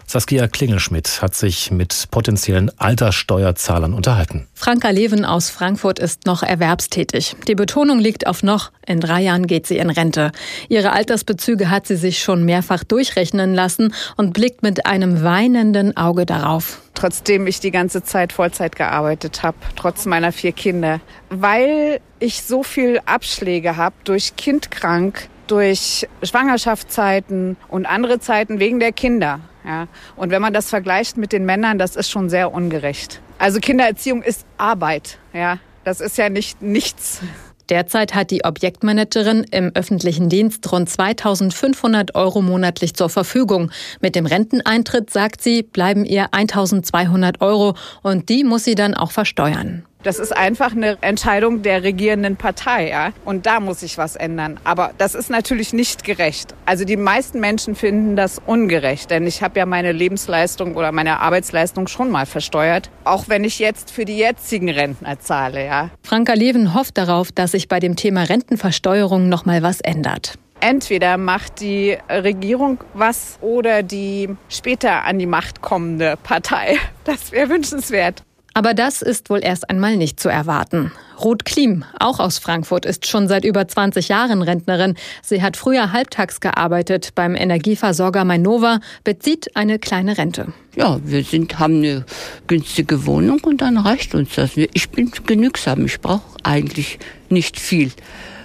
Saskia 0.06 0.49
Klingelschmidt 0.49 1.23
hat 1.23 1.35
sich 1.35 1.71
mit 1.71 2.09
potenziellen 2.11 2.71
Alterssteuerzahlern 2.78 3.94
unterhalten. 3.94 4.49
Franka 4.54 4.90
Leven 4.90 5.25
aus 5.25 5.50
Frankfurt 5.50 5.99
ist 5.99 6.26
noch 6.26 6.43
erwerbstätig. 6.43 7.36
Die 7.49 7.54
Betonung 7.54 7.99
liegt 7.99 8.26
auf 8.26 8.43
noch. 8.43 8.73
In 8.86 9.00
drei 9.00 9.23
Jahren 9.23 9.47
geht 9.47 9.67
sie 9.67 9.78
in 9.78 9.91
Rente. 9.91 10.32
Ihre 10.69 10.93
Altersbezüge 10.93 11.71
hat 11.71 11.86
sie 11.86 11.97
sich 11.97 12.23
schon 12.23 12.45
mehrfach 12.45 12.84
durchrechnen 12.84 13.54
lassen 13.54 13.95
und 14.17 14.32
blickt 14.32 14.62
mit 14.62 14.86
einem 14.86 15.23
weinenden 15.23 15.97
Auge 15.97 16.26
darauf. 16.26 16.80
Trotzdem 16.95 17.47
ich 17.47 17.60
die 17.60 17.71
ganze 17.71 18.02
Zeit 18.02 18.32
Vollzeit 18.32 18.76
gearbeitet 18.76 19.43
habe, 19.43 19.56
trotz 19.76 20.06
meiner 20.06 20.32
vier 20.32 20.52
Kinder. 20.52 21.00
Weil 21.30 22.00
ich 22.19 22.43
so 22.43 22.62
viel 22.62 23.00
Abschläge 23.06 23.76
habe 23.76 23.95
durch 24.04 24.36
kindkrank, 24.36 25.28
durch 25.47 26.06
Schwangerschaftszeiten 26.23 27.56
und 27.69 27.86
andere 27.86 28.21
Zeiten 28.21 28.60
wegen 28.60 28.78
der 28.78 28.93
Kinder. 28.93 29.41
Ja. 29.64 29.86
Und 30.16 30.30
wenn 30.30 30.42
man 30.42 30.52
das 30.52 30.70
vergleicht 30.70 31.16
mit 31.16 31.32
den 31.32 31.44
Männern, 31.44 31.78
das 31.78 31.96
ist 31.96 32.10
schon 32.10 32.28
sehr 32.28 32.52
ungerecht. 32.52 33.20
Also 33.38 33.60
Kindererziehung 33.60 34.22
ist 34.22 34.44
Arbeit. 34.56 35.18
Ja. 35.32 35.58
Das 35.84 36.00
ist 36.00 36.16
ja 36.18 36.28
nicht 36.28 36.62
nichts. 36.62 37.20
Derzeit 37.68 38.14
hat 38.14 38.30
die 38.30 38.44
Objektmanagerin 38.44 39.44
im 39.50 39.72
öffentlichen 39.75 40.28
Dienst 40.28 40.70
rund 40.70 40.90
2500 40.90 42.14
Euro 42.14 42.42
monatlich 42.42 42.94
zur 42.94 43.08
Verfügung. 43.08 43.70
Mit 44.00 44.14
dem 44.14 44.26
Renteneintritt, 44.26 45.10
sagt 45.10 45.40
sie, 45.40 45.62
bleiben 45.62 46.04
ihr 46.04 46.34
1200 46.34 47.40
Euro 47.40 47.75
und 48.02 48.28
die 48.28 48.44
muss 48.44 48.64
sie 48.64 48.75
dann 48.75 48.94
auch 48.94 49.10
versteuern. 49.10 49.84
Das 50.02 50.19
ist 50.19 50.36
einfach 50.36 50.73
eine 50.73 50.99
Entscheidung 51.00 51.62
der 51.62 51.84
regierenden 51.84 52.36
Partei, 52.36 52.91
ja. 52.91 53.12
Und 53.25 53.47
da 53.47 53.60
muss 53.60 53.80
sich 53.80 53.99
was 53.99 54.17
ändern. 54.17 54.58
Aber 54.65 54.93
das 54.99 55.15
ist 55.15 55.30
natürlich 55.30 55.73
nicht 55.73 56.02
gerecht. 56.02 56.54
Also 56.67 56.84
die 56.84 56.97
meisten 56.97 57.38
Menschen 57.38 57.75
finden 57.75 58.17
das 58.17 58.41
ungerecht, 58.45 59.10
denn 59.10 59.26
ich 59.26 59.43
habe 59.43 59.58
ja 59.60 59.67
meine 59.67 59.93
Lebensleistung 59.93 60.75
oder 60.75 60.91
meine 60.91 61.21
Arbeitsleistung 61.21 61.86
schon 61.86 62.10
mal 62.10 62.26
versteuert, 62.26 62.91
auch 63.04 63.28
wenn 63.28 63.45
ich 63.45 63.58
jetzt 63.58 63.91
für 63.91 64.04
die 64.04 64.17
jetzigen 64.17 64.69
Rentner 64.69 65.21
zahle, 65.21 65.65
ja. 65.65 65.91
Franka 66.02 66.32
Leven 66.32 66.75
hofft 66.75 66.99
darauf, 66.99 67.30
dass 67.30 67.52
sich 67.52 67.69
bei 67.69 67.78
dem 67.78 67.95
Thema 67.95 68.25
Rentenversteuerung 68.25 69.28
noch 69.28 69.45
mal 69.45 69.62
was 69.62 69.80
ändert. 69.80 70.34
Entweder 70.60 71.17
macht 71.17 71.60
die 71.60 71.99
Regierung 72.08 72.78
was 72.95 73.38
oder 73.41 73.82
die 73.82 74.28
später 74.49 75.04
an 75.04 75.19
die 75.19 75.26
Macht 75.26 75.60
kommende 75.60 76.17
Partei. 76.23 76.76
Das 77.04 77.32
wäre 77.32 77.49
wünschenswert. 77.49 78.23
Aber 78.54 78.75
das 78.75 79.02
ist 79.02 79.30
wohl 79.30 79.41
erst 79.43 79.71
einmal 79.71 79.97
nicht 79.97 80.21
zu 80.21 80.28
erwarten. 80.28 80.93
Ruth 81.23 81.45
Klim, 81.45 81.84
auch 81.99 82.19
aus 82.19 82.38
Frankfurt, 82.38 82.84
ist 82.84 83.06
schon 83.06 83.28
seit 83.28 83.45
über 83.45 83.67
20 83.67 84.08
Jahren 84.08 84.43
Rentnerin. 84.43 84.97
Sie 85.23 85.43
hat 85.43 85.56
früher 85.56 85.93
halbtags 85.93 86.41
gearbeitet 86.41 87.10
beim 87.15 87.34
Energieversorger 87.34 88.25
Mainova, 88.25 88.80
bezieht 89.04 89.56
eine 89.56 89.78
kleine 89.78 90.19
Rente. 90.19 90.52
Ja, 90.75 91.00
wir 91.04 91.23
sind, 91.23 91.58
haben 91.58 91.76
eine 91.76 92.04
günstige 92.47 93.06
Wohnung 93.06 93.41
und 93.45 93.62
dann 93.62 93.78
reicht 93.78 94.15
uns 94.15 94.34
das. 94.34 94.50
Ich 94.56 94.91
bin 94.91 95.10
genügsam, 95.26 95.84
ich 95.86 96.00
brauche 96.00 96.23
eigentlich 96.43 96.99
nicht 97.28 97.58
viel 97.58 97.93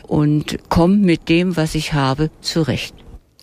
und 0.03 0.57
komme 0.69 0.97
mit 0.97 1.29
dem, 1.29 1.57
was 1.57 1.75
ich 1.75 1.93
habe, 1.93 2.29
zurecht. 2.41 2.93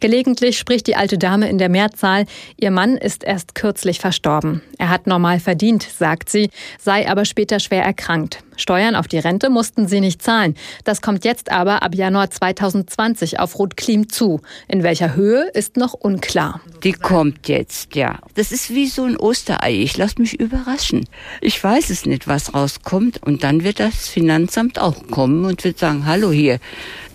Gelegentlich 0.04 0.58
spricht 0.58 0.86
die 0.86 0.96
alte 0.96 1.16
Dame 1.16 1.48
in 1.48 1.56
der 1.56 1.70
Mehrzahl. 1.70 2.26
Ihr 2.60 2.70
Mann 2.70 2.98
ist 2.98 3.24
erst 3.24 3.54
kürzlich 3.54 4.00
verstorben. 4.00 4.60
Er 4.76 4.90
hat 4.90 5.06
normal 5.06 5.40
verdient, 5.40 5.82
sagt 5.82 6.28
sie, 6.28 6.50
sei 6.78 7.08
aber 7.08 7.24
später 7.24 7.58
schwer 7.58 7.82
erkrankt. 7.84 8.44
Steuern 8.56 8.96
auf 8.96 9.08
die 9.08 9.18
Rente 9.18 9.48
mussten 9.48 9.88
sie 9.88 10.00
nicht 10.00 10.22
zahlen. 10.22 10.56
Das 10.84 11.00
kommt 11.00 11.24
jetzt 11.24 11.50
aber 11.50 11.82
ab 11.82 11.94
Januar 11.94 12.30
2020 12.30 13.40
auf 13.40 13.58
Ruth 13.58 13.78
Klim 13.78 14.10
zu. 14.10 14.42
In 14.68 14.82
welcher 14.82 15.16
Höhe 15.16 15.48
ist 15.54 15.78
noch 15.78 15.94
unklar. 15.94 16.60
Die 16.82 16.92
kommt 16.92 17.48
jetzt, 17.48 17.94
ja. 17.96 18.18
Das 18.34 18.52
ist 18.52 18.70
wie 18.70 18.86
so 18.86 19.04
ein 19.04 19.16
Osterei. 19.16 19.72
Ich 19.72 19.96
lasse 19.96 20.20
mich 20.20 20.38
überraschen. 20.38 21.08
Ich 21.40 21.64
weiß 21.64 21.88
es 21.88 22.04
nicht, 22.04 22.28
was 22.28 22.54
rauskommt. 22.54 23.22
Und 23.22 23.42
dann 23.42 23.64
wird 23.64 23.80
das 23.80 24.06
Finanzamt 24.08 24.78
auch 24.78 25.08
kommen 25.10 25.46
und 25.46 25.64
wird 25.64 25.78
sagen, 25.78 26.06
hallo 26.06 26.30
hier, 26.30 26.60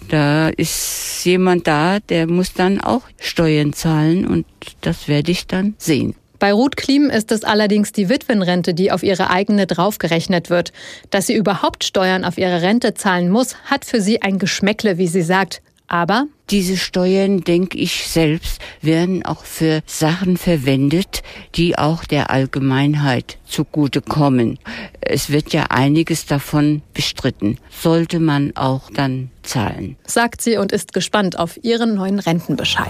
da 0.09 0.49
ist 0.49 1.23
jemand 1.23 1.67
da, 1.67 1.99
der 1.99 2.27
muss 2.27 2.53
dann 2.53 2.81
auch 2.81 3.03
Steuern 3.19 3.73
zahlen 3.73 4.27
und 4.27 4.45
das 4.81 5.07
werde 5.07 5.31
ich 5.31 5.47
dann 5.47 5.75
sehen. 5.77 6.15
Bei 6.39 6.53
Ruth 6.53 6.77
Klim 6.77 7.09
ist 7.09 7.33
es 7.33 7.43
allerdings 7.43 7.91
die 7.91 8.07
Witwenrente, 8.07 8.73
die 8.73 8.93
auf 8.93 9.03
ihre 9.03 9.29
eigene 9.29 9.67
draufgerechnet 9.67 10.49
wird. 10.49 10.71
Dass 11.09 11.27
sie 11.27 11.35
überhaupt 11.35 11.83
Steuern 11.83 12.23
auf 12.23 12.37
ihre 12.37 12.61
Rente 12.61 12.93
zahlen 12.93 13.29
muss, 13.29 13.55
hat 13.65 13.83
für 13.83 13.99
sie 13.99 14.21
ein 14.21 14.39
Geschmäckle, 14.39 14.97
wie 14.97 15.07
sie 15.07 15.21
sagt. 15.21 15.61
Aber 15.89 16.27
diese 16.49 16.77
Steuern, 16.77 17.41
denke 17.41 17.77
ich 17.77 18.07
selbst, 18.07 18.61
werden 18.81 19.25
auch 19.25 19.43
für 19.43 19.81
Sachen 19.85 20.37
verwendet, 20.37 21.23
die 21.55 21.77
auch 21.77 22.05
der 22.05 22.29
Allgemeinheit 22.29 23.37
zugutekommen. 23.45 24.59
Es 25.01 25.31
wird 25.31 25.51
ja 25.51 25.65
einiges 25.69 26.27
davon 26.27 26.83
bestritten. 26.93 27.57
Sollte 27.69 28.19
man 28.19 28.55
auch 28.55 28.89
dann 28.93 29.31
zahlen. 29.43 29.97
Sagt 30.05 30.41
sie 30.41 30.57
und 30.57 30.71
ist 30.71 30.93
gespannt 30.93 31.37
auf 31.37 31.61
ihren 31.63 31.95
neuen 31.95 32.19
Rentenbescheid. 32.19 32.87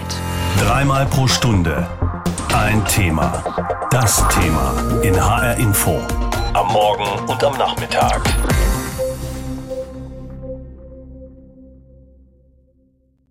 Dreimal 0.58 1.06
pro 1.06 1.26
Stunde 1.26 1.88
ein 2.52 2.84
Thema. 2.84 3.42
Das 3.90 4.26
Thema 4.28 4.74
in 5.02 5.14
HR 5.14 5.56
Info. 5.56 6.00
Am 6.52 6.66
Morgen 6.72 7.28
und 7.28 7.44
am 7.44 7.56
Nachmittag. 7.56 8.22